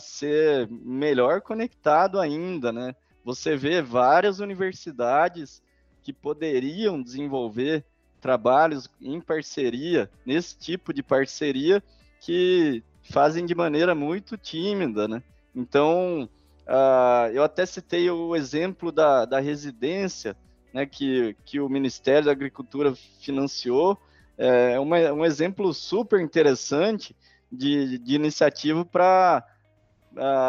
ser 0.00 0.68
melhor 0.70 1.40
conectado 1.40 2.20
ainda, 2.20 2.72
né? 2.72 2.94
você 3.24 3.56
vê 3.56 3.80
várias 3.80 4.38
universidades 4.38 5.62
que 6.02 6.12
poderiam 6.12 7.02
desenvolver 7.02 7.82
trabalhos 8.20 8.88
em 9.00 9.20
parceria, 9.20 10.10
nesse 10.26 10.56
tipo 10.56 10.92
de 10.92 11.02
parceria, 11.02 11.82
que 12.20 12.82
fazem 13.02 13.46
de 13.46 13.54
maneira 13.54 13.94
muito 13.94 14.36
tímida, 14.36 15.08
né? 15.08 15.22
Então, 15.54 16.28
uh, 16.66 17.30
eu 17.32 17.42
até 17.42 17.64
citei 17.64 18.10
o 18.10 18.36
exemplo 18.36 18.92
da, 18.92 19.24
da 19.24 19.40
residência, 19.40 20.36
né, 20.72 20.84
que, 20.84 21.36
que 21.44 21.60
o 21.60 21.68
Ministério 21.68 22.26
da 22.26 22.32
Agricultura 22.32 22.94
financiou, 23.20 23.98
é 24.36 24.80
uma, 24.80 24.96
um 25.12 25.24
exemplo 25.24 25.72
super 25.72 26.20
interessante 26.20 27.14
de, 27.50 27.98
de 27.98 28.14
iniciativa 28.14 28.84
para 28.84 29.46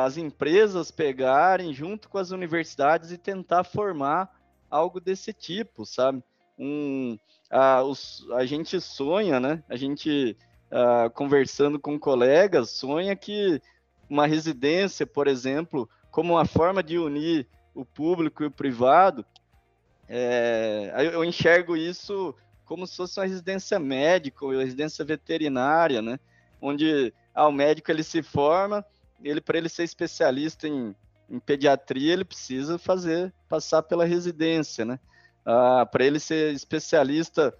as 0.03 0.17
empresas 0.17 0.91
pegarem 0.91 1.73
junto 1.73 2.07
com 2.09 2.17
as 2.17 2.31
universidades 2.31 3.11
e 3.11 3.17
tentar 3.17 3.63
formar 3.63 4.29
algo 4.69 4.99
desse 4.99 5.33
tipo, 5.33 5.85
sabe? 5.85 6.23
Um, 6.57 7.17
a, 7.49 7.83
os, 7.83 8.25
a 8.33 8.45
gente 8.45 8.79
sonha, 8.79 9.39
né? 9.39 9.63
A 9.67 9.75
gente 9.75 10.37
a, 10.71 11.09
conversando 11.09 11.79
com 11.79 11.99
colegas 11.99 12.69
sonha 12.69 13.15
que 13.15 13.61
uma 14.09 14.27
residência, 14.27 15.05
por 15.05 15.27
exemplo, 15.27 15.89
como 16.11 16.33
uma 16.33 16.45
forma 16.45 16.83
de 16.83 16.97
unir 16.97 17.47
o 17.73 17.83
público 17.83 18.43
e 18.43 18.47
o 18.47 18.51
privado, 18.51 19.25
é, 20.07 20.93
eu 21.13 21.23
enxergo 21.23 21.75
isso 21.75 22.35
como 22.63 22.85
se 22.87 22.95
fosse 22.95 23.19
uma 23.19 23.25
residência 23.25 23.79
médica 23.79 24.45
ou 24.45 24.51
residência 24.51 25.03
veterinária, 25.03 26.01
né? 26.01 26.19
Onde 26.61 27.13
ah, 27.33 27.47
o 27.47 27.51
médico 27.51 27.91
ele 27.91 28.03
se 28.03 28.23
forma, 28.23 28.85
ele 29.23 29.41
para 29.41 29.57
ele 29.57 29.69
ser 29.69 29.83
especialista 29.83 30.67
em, 30.67 30.95
em, 31.29 31.39
pediatria, 31.39 32.13
ele 32.13 32.25
precisa 32.25 32.77
fazer 32.77 33.33
passar 33.49 33.83
pela 33.83 34.05
residência, 34.05 34.85
né? 34.85 34.99
Ah, 35.45 35.85
para 35.85 36.05
ele 36.05 36.19
ser 36.19 36.53
especialista 36.53 37.55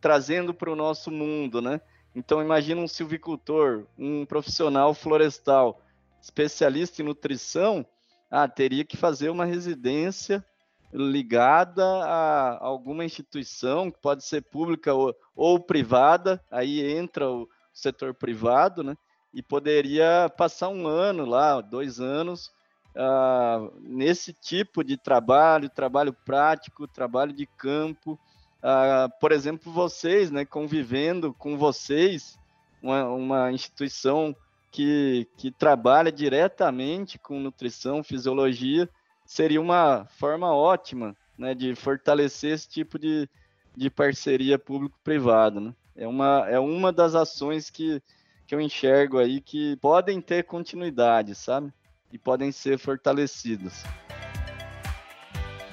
trazendo 0.00 0.52
para 0.52 0.70
o 0.70 0.76
nosso 0.76 1.10
mundo, 1.10 1.60
né? 1.60 1.80
Então 2.14 2.42
imagina 2.42 2.80
um 2.80 2.88
silvicultor, 2.88 3.84
um 3.98 4.24
profissional 4.24 4.94
florestal, 4.94 5.80
especialista 6.20 7.02
em 7.02 7.04
nutrição, 7.04 7.86
ah, 8.30 8.48
teria 8.48 8.84
que 8.84 8.96
fazer 8.96 9.28
uma 9.28 9.44
residência 9.44 10.44
ligada 10.92 11.84
a 11.84 12.64
alguma 12.64 13.04
instituição, 13.04 13.90
que 13.90 13.98
pode 14.00 14.24
ser 14.24 14.42
pública 14.42 14.94
ou, 14.94 15.14
ou 15.34 15.60
privada, 15.60 16.42
aí 16.50 16.80
entra 16.96 17.30
o 17.30 17.48
setor 17.76 18.14
privado, 18.14 18.82
né? 18.82 18.96
e 19.36 19.42
poderia 19.42 20.32
passar 20.34 20.70
um 20.70 20.86
ano 20.86 21.26
lá, 21.26 21.60
dois 21.60 22.00
anos, 22.00 22.50
uh, 22.94 23.70
nesse 23.80 24.32
tipo 24.32 24.82
de 24.82 24.96
trabalho, 24.96 25.68
trabalho 25.68 26.12
prático, 26.12 26.88
trabalho 26.88 27.34
de 27.34 27.44
campo. 27.44 28.18
Uh, 28.62 29.12
por 29.20 29.32
exemplo, 29.32 29.70
vocês, 29.70 30.30
né, 30.30 30.46
convivendo 30.46 31.34
com 31.34 31.58
vocês, 31.58 32.38
uma, 32.82 33.04
uma 33.10 33.52
instituição 33.52 34.34
que, 34.72 35.28
que 35.36 35.50
trabalha 35.50 36.10
diretamente 36.10 37.18
com 37.18 37.38
nutrição, 37.38 38.02
fisiologia, 38.02 38.88
seria 39.26 39.60
uma 39.60 40.06
forma 40.18 40.54
ótima 40.54 41.14
né, 41.36 41.54
de 41.54 41.74
fortalecer 41.74 42.52
esse 42.54 42.68
tipo 42.68 42.98
de, 42.98 43.28
de 43.76 43.90
parceria 43.90 44.58
público-privada. 44.58 45.60
Né? 45.60 45.74
É, 45.96 46.06
uma, 46.06 46.46
é 46.48 46.58
uma 46.58 46.92
das 46.92 47.14
ações 47.14 47.70
que, 47.70 48.02
que 48.46 48.54
eu 48.54 48.60
enxergo 48.60 49.18
aí 49.18 49.40
que 49.40 49.76
podem 49.76 50.20
ter 50.20 50.44
continuidade, 50.44 51.34
sabe? 51.34 51.72
E 52.12 52.18
podem 52.18 52.52
ser 52.52 52.78
fortalecidas. 52.78 53.82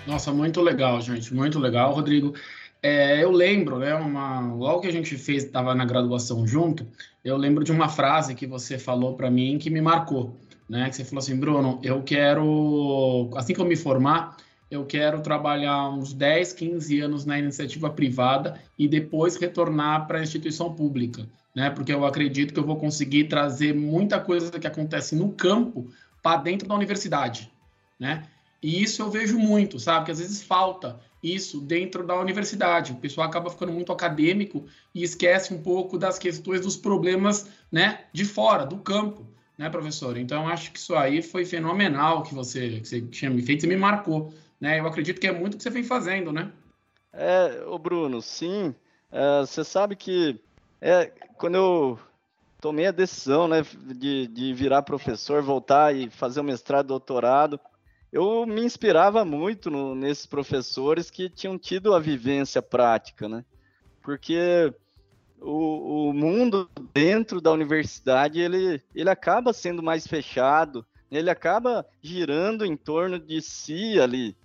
Nossa, 0.08 0.32
muito 0.32 0.62
legal, 0.62 1.00
gente, 1.02 1.34
muito 1.34 1.60
legal, 1.60 1.94
Rodrigo. 1.94 2.34
É, 2.82 3.24
eu 3.24 3.32
lembro, 3.32 3.80
né, 3.80 3.96
uma, 3.96 4.42
logo 4.54 4.82
que 4.82 4.88
a 4.88 4.92
gente 4.92 5.18
fez, 5.18 5.46
estava 5.46 5.74
na 5.74 5.86
graduação 5.86 6.46
junto, 6.46 6.86
eu 7.24 7.38
lembro 7.38 7.64
de 7.64 7.72
uma 7.72 7.88
frase 7.88 8.36
que 8.36 8.46
você 8.46 8.78
falou 8.78 9.16
para 9.16 9.32
mim 9.32 9.58
que 9.58 9.70
me 9.70 9.80
marcou, 9.80 10.38
né? 10.68 10.90
Que 10.90 10.96
você 10.98 11.06
falou 11.06 11.20
assim, 11.20 11.38
Bruno, 11.38 11.80
eu 11.82 12.04
quero, 12.04 13.30
assim 13.36 13.54
que 13.54 13.62
eu 13.62 13.66
me 13.66 13.78
formar, 13.78 14.36
eu 14.74 14.86
quero 14.86 15.22
trabalhar 15.22 15.90
uns 15.90 16.14
10, 16.14 16.54
15 16.54 17.00
anos 17.00 17.26
na 17.26 17.38
iniciativa 17.38 17.90
privada 17.90 18.60
e 18.78 18.88
depois 18.88 19.36
retornar 19.36 20.08
para 20.08 20.20
a 20.20 20.24
instituição 20.24 20.74
pública, 20.74 21.28
né? 21.56 21.70
Porque 21.70 21.94
eu 21.94 22.06
acredito 22.06 22.54
que 22.54 22.60
eu 22.60 22.66
vou 22.66 22.78
conseguir 22.78 23.26
trazer 23.26 23.74
muita 23.76 24.20
coisa 24.20 24.52
que 24.52 24.66
acontece 24.66 25.16
no 25.16 25.32
campo 25.32 25.88
para 26.22 26.42
dentro 26.42 26.68
da 26.68 26.74
universidade, 26.74 27.52
né? 28.00 28.24
E 28.62 28.82
isso 28.82 29.02
eu 29.02 29.12
vejo 29.12 29.38
muito, 29.38 29.80
sabe? 29.80 30.06
Que 30.06 30.12
às 30.12 30.20
vezes 30.20 30.42
falta 30.42 31.00
isso 31.22 31.62
dentro 31.62 32.06
da 32.06 32.20
universidade. 32.20 32.94
O 32.94 32.96
pessoal 32.96 33.28
acaba 33.28 33.50
ficando 33.50 33.72
muito 33.72 33.92
acadêmico 33.92 34.66
e 34.96 35.04
esquece 35.04 35.54
um 35.54 35.62
pouco 35.62 35.98
das 35.98 36.18
questões 36.18 36.62
dos 36.62 36.76
problemas, 36.76 37.48
né, 37.72 38.06
de 38.12 38.26
fora, 38.26 38.66
do 38.66 38.78
campo, 38.78 39.26
né, 39.58 39.70
professor? 39.70 40.18
Então 40.18 40.48
acho 40.48 40.72
que 40.72 40.80
isso 40.80 40.96
aí 40.96 41.22
foi 41.22 41.46
fenomenal 41.46 42.24
que 42.24 42.34
você, 42.34 42.80
que 42.80 42.88
você 42.88 43.02
tinha 43.02 43.30
me 43.30 43.42
feito, 43.42 43.62
você 43.62 43.68
me 43.68 43.78
marcou, 43.78 44.34
né? 44.64 44.80
Eu 44.80 44.88
acredito 44.88 45.20
que 45.20 45.28
é 45.28 45.32
muito 45.34 45.58
que 45.58 45.64
você 45.64 45.70
vem 45.70 45.84
fazendo, 45.84 46.32
né? 46.32 46.50
É, 47.12 47.66
o 47.68 47.78
Bruno, 47.78 48.22
sim. 48.22 48.74
É, 49.12 49.42
você 49.42 49.62
sabe 49.62 49.94
que 49.94 50.40
é, 50.80 51.12
quando 51.38 51.56
eu 51.56 52.00
tomei 52.62 52.88
a 52.88 52.92
decisão, 52.92 53.46
né, 53.46 53.62
de, 53.94 54.26
de 54.28 54.54
virar 54.54 54.82
professor, 54.84 55.42
voltar 55.42 55.94
e 55.94 56.10
fazer 56.10 56.40
o 56.40 56.46
mestrado, 56.46 56.88
doutorado, 56.88 57.60
eu 58.10 58.46
me 58.46 58.64
inspirava 58.64 59.26
muito 59.26 59.70
no, 59.70 59.94
nesses 59.94 60.26
professores 60.26 61.12
que 61.12 61.30
tinham 61.30 61.58
tido 61.58 61.94
a 61.94 62.00
vivência 62.00 62.62
prática, 62.62 63.28
né? 63.28 63.44
Porque 64.02 64.74
o, 65.42 66.08
o, 66.08 66.14
mundo 66.14 66.70
dentro 66.94 67.42
da 67.42 67.52
universidade 67.52 68.40
ele, 68.40 68.82
ele 68.96 69.10
acaba 69.10 69.52
sendo 69.52 69.84
mais 69.84 70.08
fechado, 70.08 70.86
ele 71.12 71.30
acaba 71.30 71.86
girando 72.02 72.66
em 72.66 72.78
torno 72.78 73.20
de 73.20 73.42
si 73.42 74.00
ali. 74.00 74.38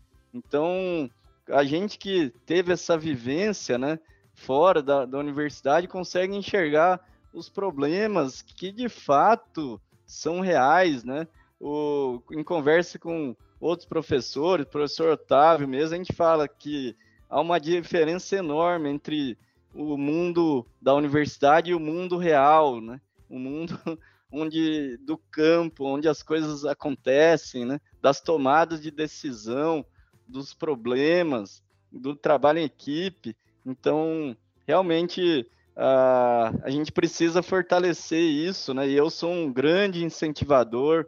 Então, 0.46 1.10
a 1.48 1.64
gente 1.64 1.98
que 1.98 2.30
teve 2.46 2.72
essa 2.72 2.96
vivência, 2.96 3.76
né, 3.78 3.98
fora 4.34 4.82
da, 4.82 5.04
da 5.04 5.18
universidade, 5.18 5.88
consegue 5.88 6.34
enxergar 6.34 7.00
os 7.32 7.48
problemas 7.48 8.40
que 8.42 8.72
de 8.72 8.88
fato 8.88 9.80
são 10.06 10.40
reais, 10.40 11.04
né? 11.04 11.26
O, 11.60 12.22
em 12.32 12.42
conversa 12.42 12.98
com 12.98 13.36
outros 13.60 13.86
professores, 13.86 14.66
professor 14.66 15.12
Otávio 15.12 15.68
mesmo, 15.68 15.94
a 15.94 15.98
gente 15.98 16.14
fala 16.14 16.46
que 16.46 16.96
há 17.28 17.40
uma 17.40 17.58
diferença 17.58 18.36
enorme 18.36 18.88
entre 18.88 19.36
o 19.74 19.96
mundo 19.96 20.64
da 20.80 20.94
universidade 20.94 21.70
e 21.70 21.74
o 21.74 21.80
mundo 21.80 22.16
real, 22.16 22.80
né? 22.80 23.00
O 23.28 23.38
mundo 23.38 23.78
onde 24.30 24.96
do 24.98 25.18
campo, 25.18 25.84
onde 25.84 26.08
as 26.08 26.22
coisas 26.22 26.64
acontecem, 26.64 27.64
né? 27.64 27.80
Das 28.00 28.20
tomadas 28.20 28.80
de 28.80 28.90
decisão, 28.90 29.84
dos 30.28 30.52
problemas, 30.52 31.62
do 31.90 32.14
trabalho 32.14 32.58
em 32.58 32.64
equipe. 32.64 33.36
Então, 33.64 34.36
realmente 34.66 35.46
a, 35.74 36.52
a 36.62 36.70
gente 36.70 36.92
precisa 36.92 37.42
fortalecer 37.42 38.20
isso, 38.20 38.74
né? 38.74 38.88
E 38.88 38.94
eu 38.94 39.08
sou 39.08 39.32
um 39.32 39.52
grande 39.52 40.04
incentivador 40.04 41.06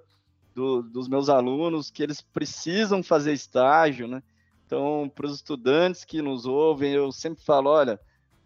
do, 0.54 0.82
dos 0.82 1.08
meus 1.08 1.28
alunos 1.28 1.90
que 1.90 2.02
eles 2.02 2.20
precisam 2.20 3.02
fazer 3.02 3.32
estágio, 3.32 4.06
né? 4.06 4.22
Então, 4.64 5.10
para 5.12 5.26
os 5.26 5.34
estudantes 5.34 6.04
que 6.04 6.22
nos 6.22 6.46
ouvem, 6.46 6.92
eu 6.92 7.10
sempre 7.10 7.42
falo, 7.42 7.70
olha, 7.70 7.98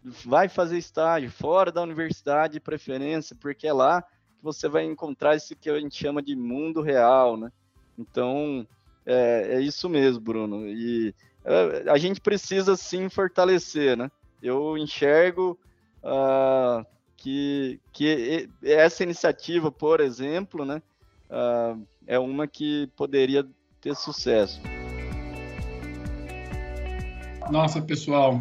vai 0.02 0.48
fazer 0.48 0.78
estágio 0.78 1.30
fora 1.30 1.70
da 1.70 1.82
universidade 1.82 2.54
de 2.54 2.60
preferência, 2.60 3.36
porque 3.38 3.66
é 3.66 3.72
lá 3.72 4.02
que 4.02 4.42
você 4.42 4.68
vai 4.68 4.84
encontrar 4.84 5.36
isso 5.36 5.54
que 5.54 5.68
a 5.68 5.78
gente 5.78 5.96
chama 5.96 6.22
de 6.22 6.34
mundo 6.34 6.80
real, 6.80 7.36
né? 7.36 7.52
Então, 7.98 8.66
é, 9.06 9.56
é 9.56 9.60
isso 9.60 9.88
mesmo, 9.88 10.20
Bruno. 10.20 10.66
E 10.66 11.14
é, 11.44 11.90
a 11.90 11.98
gente 11.98 12.20
precisa 12.20 12.76
sim 12.76 13.08
fortalecer, 13.08 13.96
né? 13.96 14.10
Eu 14.42 14.76
enxergo 14.76 15.58
uh, 16.02 16.84
que, 17.16 17.80
que 17.92 18.48
essa 18.62 19.02
iniciativa, 19.02 19.70
por 19.70 20.00
exemplo, 20.00 20.64
né? 20.64 20.82
Uh, 21.30 21.86
é 22.06 22.18
uma 22.18 22.46
que 22.46 22.88
poderia 22.96 23.46
ter 23.80 23.94
sucesso. 23.94 24.60
Nossa, 27.50 27.80
pessoal, 27.80 28.40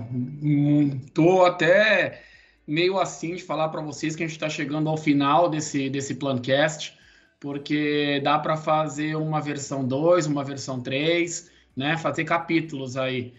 tô 1.13 1.43
até 1.43 2.21
meio 2.65 2.97
assim 2.97 3.35
de 3.35 3.43
falar 3.43 3.67
para 3.69 3.81
vocês 3.81 4.15
que 4.15 4.23
a 4.23 4.25
gente 4.25 4.35
está 4.35 4.49
chegando 4.49 4.89
ao 4.89 4.95
final 4.95 5.49
desse, 5.49 5.89
desse 5.89 6.15
Plancast, 6.15 6.97
porque 7.43 8.21
dá 8.23 8.39
para 8.39 8.55
fazer 8.55 9.17
uma 9.17 9.41
versão 9.41 9.85
2, 9.85 10.27
uma 10.27 10.45
versão 10.45 10.79
3, 10.79 11.51
né? 11.75 11.97
Fazer 11.97 12.23
capítulos 12.23 12.95
aí. 12.95 13.33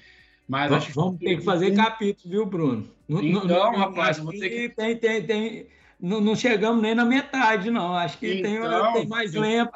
Mas 0.46 0.68
vamos, 0.68 0.88
vamos 0.88 1.18
ter 1.18 1.38
que 1.38 1.42
fazer 1.42 1.74
capítulos, 1.74 2.30
viu, 2.30 2.44
Bruno? 2.44 2.86
Então, 3.09 3.46
não, 3.46 3.74
rapaz, 3.74 4.18
vou 4.18 4.30
ter 4.30 4.50
que... 4.50 4.68
Tem, 4.68 4.94
tem, 4.98 5.22
tem 5.22 5.66
não, 5.98 6.20
não, 6.20 6.36
chegamos 6.36 6.82
nem 6.82 6.94
na 6.94 7.07
metade, 7.07 7.70
não. 7.70 7.94
Acho 7.94 8.18
que 8.18 8.40
então, 8.40 8.92
tem, 8.92 8.92
tem, 8.92 9.09
mais 9.09 9.32
lenha 9.32 9.70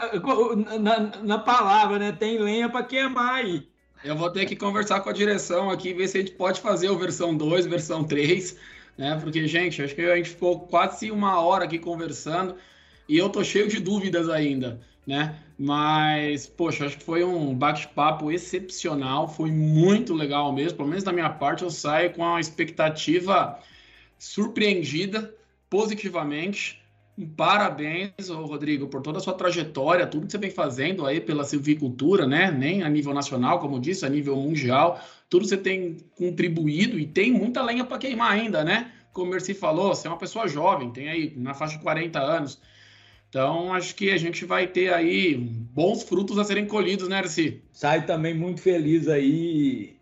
na, 0.79 1.01
na, 1.23 1.39
palavra, 1.39 1.99
né? 1.99 2.13
Tem 2.13 2.37
lenha 2.37 2.69
para 2.69 2.85
queimar 2.85 3.37
aí. 3.37 3.67
Eu 4.05 4.15
vou 4.15 4.31
ter 4.31 4.45
que 4.45 4.55
conversar 4.55 5.01
com 5.01 5.09
a 5.09 5.13
direção 5.15 5.71
aqui, 5.71 5.95
ver 5.95 6.07
se 6.07 6.19
a 6.19 6.21
gente 6.21 6.33
pode 6.33 6.61
fazer 6.61 6.91
o 6.91 6.99
versão 6.99 7.35
2, 7.35 7.65
versão 7.65 8.05
3, 8.05 8.59
né? 8.99 9.19
Porque, 9.23 9.49
gente, 9.49 9.83
acho 9.83 9.95
que 9.95 10.03
a 10.03 10.17
gente 10.17 10.29
ficou 10.29 10.61
quase 10.61 11.11
uma 11.11 11.41
hora 11.41 11.65
aqui 11.65 11.79
conversando 11.79 12.57
e 13.09 13.17
eu 13.17 13.29
tô 13.29 13.43
cheio 13.43 13.69
de 13.69 13.81
dúvidas 13.81 14.29
ainda, 14.29 14.81
né? 15.07 15.39
Mas, 15.59 16.47
poxa, 16.47 16.87
acho 16.87 16.99
que 16.99 17.05
foi 17.05 17.25
um 17.25 17.55
bate-papo 17.55 18.31
excepcional, 18.31 19.27
foi 19.27 19.51
muito 19.51 20.15
legal 20.15 20.53
mesmo. 20.53 20.77
Pelo 20.77 20.89
menos 20.89 21.03
da 21.03 21.13
minha 21.13 21.31
parte, 21.31 21.65
eu 21.65 21.71
saio 21.71 22.13
com 22.13 22.25
a 22.25 22.39
expectativa 22.39 23.59
surpreendida 24.19 25.35
positivamente. 25.71 26.83
Parabéns, 27.37 28.29
Rodrigo, 28.29 28.87
por 28.87 29.03
toda 29.03 29.19
a 29.19 29.21
sua 29.21 29.35
trajetória, 29.35 30.07
tudo 30.07 30.27
que 30.27 30.33
você 30.33 30.39
vem 30.39 30.51
fazendo 30.51 31.05
aí 31.05 31.21
pela 31.21 31.43
silvicultura, 31.43 32.27
né? 32.27 32.51
Nem 32.53 32.85
a 32.85 32.89
nível 32.89 33.13
nacional, 33.13 33.59
como 33.59 33.81
disse, 33.81 34.07
a 34.07 34.09
nível 34.09 34.37
mundial, 34.37 35.01
tudo 35.29 35.45
você 35.45 35.57
tem 35.57 35.97
contribuído 36.15 36.99
e 36.99 37.07
tem 37.07 37.33
muita 37.33 37.63
lenha 37.63 37.85
para 37.85 37.99
queimar 37.99 38.31
ainda, 38.31 38.63
né? 38.63 38.93
Como 39.13 39.27
o 39.27 39.31
Mercy 39.31 39.53
falou, 39.53 39.95
você 39.95 40.07
é 40.07 40.11
uma 40.11 40.19
pessoa 40.19 40.47
jovem, 40.47 40.93
tem 40.93 41.09
aí 41.09 41.35
na 41.37 41.55
faixa 41.55 41.77
de 41.77 41.83
40 41.83 42.21
anos. 42.21 42.61
Então, 43.29 43.75
acho 43.75 43.95
que 43.95 44.11
a 44.11 44.17
gente 44.17 44.45
vai 44.45 44.67
ter 44.67 44.93
aí 44.93 45.37
bons 45.37 46.03
frutos 46.03 46.39
a 46.39 46.45
serem 46.45 46.67
colhidos, 46.67 47.09
né, 47.09 47.17
Mercy? 47.17 47.63
Sai 47.73 48.07
também 48.07 48.35
muito 48.35 48.61
feliz 48.63 49.07
aí 49.07 49.97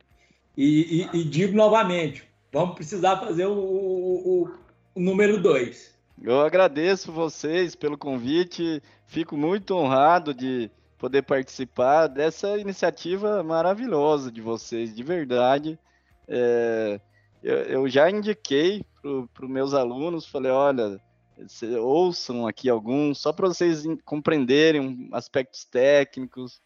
e, 0.56 1.08
e, 1.12 1.20
e 1.20 1.24
digo 1.24 1.56
novamente, 1.56 2.24
vamos 2.52 2.76
precisar 2.76 3.18
fazer 3.18 3.46
o, 3.46 4.48
o 4.94 5.00
número 5.00 5.40
dois. 5.42 5.94
Eu 6.22 6.40
agradeço 6.40 7.12
vocês 7.12 7.74
pelo 7.74 7.98
convite, 7.98 8.82
fico 9.06 9.36
muito 9.36 9.74
honrado 9.74 10.32
de 10.32 10.70
poder 10.98 11.22
participar 11.22 12.06
dessa 12.06 12.56
iniciativa 12.56 13.42
maravilhosa 13.42 14.32
de 14.32 14.40
vocês, 14.40 14.94
de 14.94 15.02
verdade. 15.02 15.78
É, 16.26 16.98
eu, 17.42 17.56
eu, 17.56 17.88
já 17.88 18.10
indiquei 18.10 18.82
para 19.02 19.44
os 19.44 19.50
meus 19.50 19.74
alunos, 19.74 20.26
falei, 20.26 20.50
olha, 20.50 20.98
ouçam 21.80 22.46
aqui 22.46 22.68
alguns, 22.68 23.18
só 23.18 23.32
para 23.32 23.48
vocês 23.48 23.84
compreenderem 24.04 25.08
aspectos 25.12 25.64
técnicos, 25.64 26.60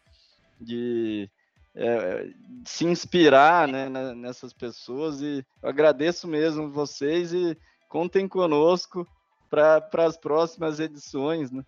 de 0.59 1.29
é, 1.75 2.29
se 2.65 2.85
inspirar 2.85 3.67
né, 3.67 3.89
nessas 4.15 4.53
pessoas, 4.53 5.21
e 5.21 5.45
eu 5.61 5.69
agradeço 5.69 6.27
mesmo 6.27 6.69
vocês 6.69 7.33
e 7.33 7.57
contem 7.89 8.27
conosco 8.27 9.07
para 9.49 10.05
as 10.05 10.15
próximas 10.15 10.79
edições, 10.79 11.51
né? 11.51 11.65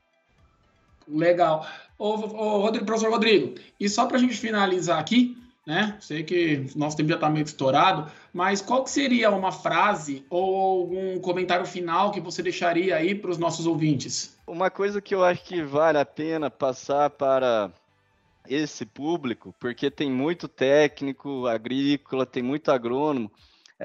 Legal. 1.06 1.68
Ô, 1.97 2.12
ô, 2.12 2.62
Rodrigo, 2.62 2.86
professor 2.86 3.12
Rodrigo, 3.12 3.56
e 3.78 3.89
só 3.89 4.06
para 4.06 4.18
a 4.18 4.20
gente 4.20 4.36
finalizar 4.36 4.99
aqui, 4.99 5.38
né? 5.66 5.97
Sei 5.99 6.24
que 6.24 6.66
nosso 6.76 6.97
tempo 6.97 7.09
já 7.09 7.16
está 7.16 7.30
meio 7.30 7.45
estourado, 7.45 8.11
mas 8.34 8.61
qual 8.61 8.84
que 8.84 8.89
seria 8.89 9.32
uma 9.32 9.51
frase 9.51 10.26
ou 10.30 10.55
algum 10.55 11.20
comentário 11.20 11.66
final 11.66 12.11
que 12.11 12.20
você 12.20 12.43
deixaria 12.43 12.95
aí 12.95 13.16
para 13.16 13.32
os 13.32 13.38
nossos 13.38 13.66
ouvintes? 13.66 14.38
Uma 14.45 14.70
coisa 14.70 15.01
que 15.01 15.16
eu 15.16 15.24
acho 15.24 15.43
que 15.43 15.61
vale 15.61 15.97
a 15.97 16.05
pena 16.05 16.49
passar 16.49 17.09
para 17.09 17.72
esse 18.47 18.86
público, 18.86 19.55
porque 19.59 19.89
tem 19.89 20.11
muito 20.11 20.47
técnico 20.49 21.47
agrícola, 21.47 22.26
tem 22.26 22.43
muito 22.43 22.72
agrônomo, 22.72 23.32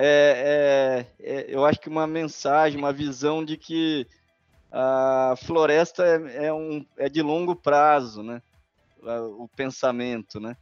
é, 0.01 1.07
é, 1.21 1.33
é, 1.33 1.47
eu 1.49 1.65
acho 1.65 1.81
que 1.81 1.89
uma 1.89 2.07
mensagem, 2.07 2.79
uma 2.79 2.93
visão 2.93 3.45
de 3.45 3.57
que 3.57 4.07
a 4.71 5.35
floresta 5.45 6.05
é, 6.05 6.47
é 6.47 6.53
um, 6.53 6.85
é 6.97 7.09
de 7.09 7.23
longo 7.23 7.57
prazo, 7.57 8.23
né? 8.23 8.41
O 9.03 9.49
pensamento, 9.49 10.39
né? 10.39 10.57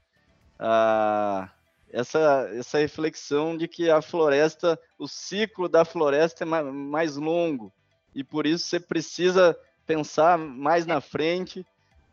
A, 0.58 1.50
essa, 1.90 2.48
essa 2.52 2.78
reflexão 2.78 3.56
de 3.56 3.68
que 3.68 3.90
a 3.90 4.02
floresta, 4.02 4.78
o 4.98 5.06
ciclo 5.06 5.68
da 5.68 5.84
floresta 5.84 6.44
é 6.44 6.46
mais, 6.46 7.16
longo 7.16 7.72
e 8.14 8.24
por 8.24 8.46
isso 8.46 8.64
você 8.64 8.80
precisa 8.80 9.56
pensar 9.86 10.36
mais 10.36 10.86
na 10.86 11.00
frente, 11.00 11.64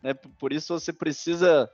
né? 0.01 0.13
Por 0.13 0.53
isso 0.53 0.77
você 0.77 0.93
precisa 0.93 1.69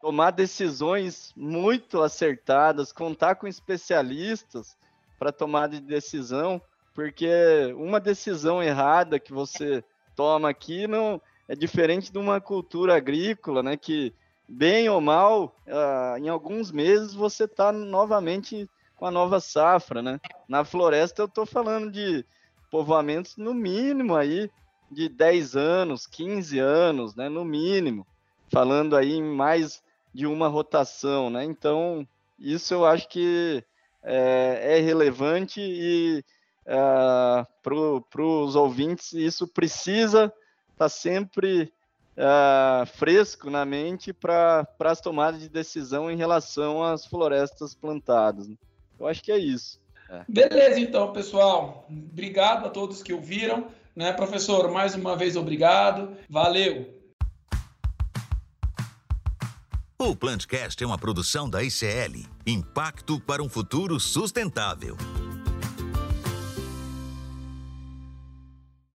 tomar 0.00 0.32
decisões 0.32 1.32
muito 1.36 2.02
acertadas, 2.02 2.92
contar 2.92 3.36
com 3.36 3.46
especialistas 3.46 4.76
para 5.18 5.30
tomar 5.30 5.68
de 5.68 5.80
decisão, 5.80 6.60
porque 6.92 7.72
uma 7.76 8.00
decisão 8.00 8.60
errada 8.60 9.20
que 9.20 9.32
você 9.32 9.84
toma 10.16 10.50
aqui 10.50 10.88
não 10.88 11.22
é 11.48 11.54
diferente 11.54 12.10
de 12.12 12.18
uma 12.18 12.40
cultura 12.40 12.96
agrícola, 12.96 13.62
né? 13.62 13.76
Que 13.76 14.12
bem 14.52 14.86
ou 14.90 15.00
mal, 15.00 15.56
uh, 15.66 16.18
em 16.18 16.28
alguns 16.28 16.70
meses 16.70 17.14
você 17.14 17.44
está 17.44 17.72
novamente 17.72 18.68
com 18.96 19.06
a 19.06 19.10
nova 19.10 19.40
safra, 19.40 20.02
né? 20.02 20.20
Na 20.46 20.62
floresta 20.62 21.22
eu 21.22 21.26
estou 21.26 21.46
falando 21.46 21.90
de 21.90 22.24
povoamentos 22.70 23.36
no 23.38 23.54
mínimo 23.54 24.14
aí 24.14 24.50
de 24.90 25.08
10 25.08 25.56
anos, 25.56 26.06
15 26.06 26.58
anos, 26.58 27.14
né? 27.16 27.30
No 27.30 27.46
mínimo, 27.46 28.06
falando 28.50 28.94
aí 28.94 29.14
em 29.14 29.22
mais 29.22 29.82
de 30.12 30.26
uma 30.26 30.48
rotação, 30.48 31.30
né? 31.30 31.44
Então, 31.44 32.06
isso 32.38 32.74
eu 32.74 32.84
acho 32.84 33.08
que 33.08 33.64
é, 34.02 34.76
é 34.76 34.80
relevante 34.80 35.62
e 35.62 36.22
uh, 36.66 37.40
ah, 37.40 37.46
para 37.62 38.22
os 38.22 38.54
ouvintes 38.54 39.14
isso 39.14 39.48
precisa 39.48 40.24
estar 40.24 40.76
tá 40.76 40.88
sempre 40.90 41.72
uh, 42.16 42.86
fresco 42.86 43.50
na 43.50 43.64
mente 43.64 44.12
para 44.12 44.66
as 44.80 45.00
tomadas 45.00 45.40
de 45.40 45.48
decisão 45.48 46.10
em 46.10 46.16
relação 46.16 46.82
às 46.82 47.06
florestas 47.06 47.74
plantadas. 47.74 48.48
Né? 48.48 48.56
Eu 48.98 49.06
acho 49.06 49.22
que 49.22 49.32
é 49.32 49.38
isso. 49.38 49.80
É. 50.08 50.24
Beleza, 50.28 50.80
então, 50.80 51.12
pessoal. 51.12 51.86
Obrigado 51.90 52.66
a 52.66 52.70
todos 52.70 53.02
que 53.02 53.12
ouviram. 53.12 53.68
Né, 53.94 54.10
professor, 54.12 54.70
mais 54.70 54.94
uma 54.94 55.14
vez 55.16 55.36
obrigado. 55.36 56.16
Valeu! 56.28 57.02
O 59.98 60.16
Plantcast 60.16 60.82
é 60.82 60.86
uma 60.86 60.98
produção 60.98 61.48
da 61.48 61.62
ICL 61.62 62.26
Impacto 62.46 63.20
para 63.20 63.42
um 63.42 63.48
Futuro 63.48 64.00
Sustentável. 64.00 64.96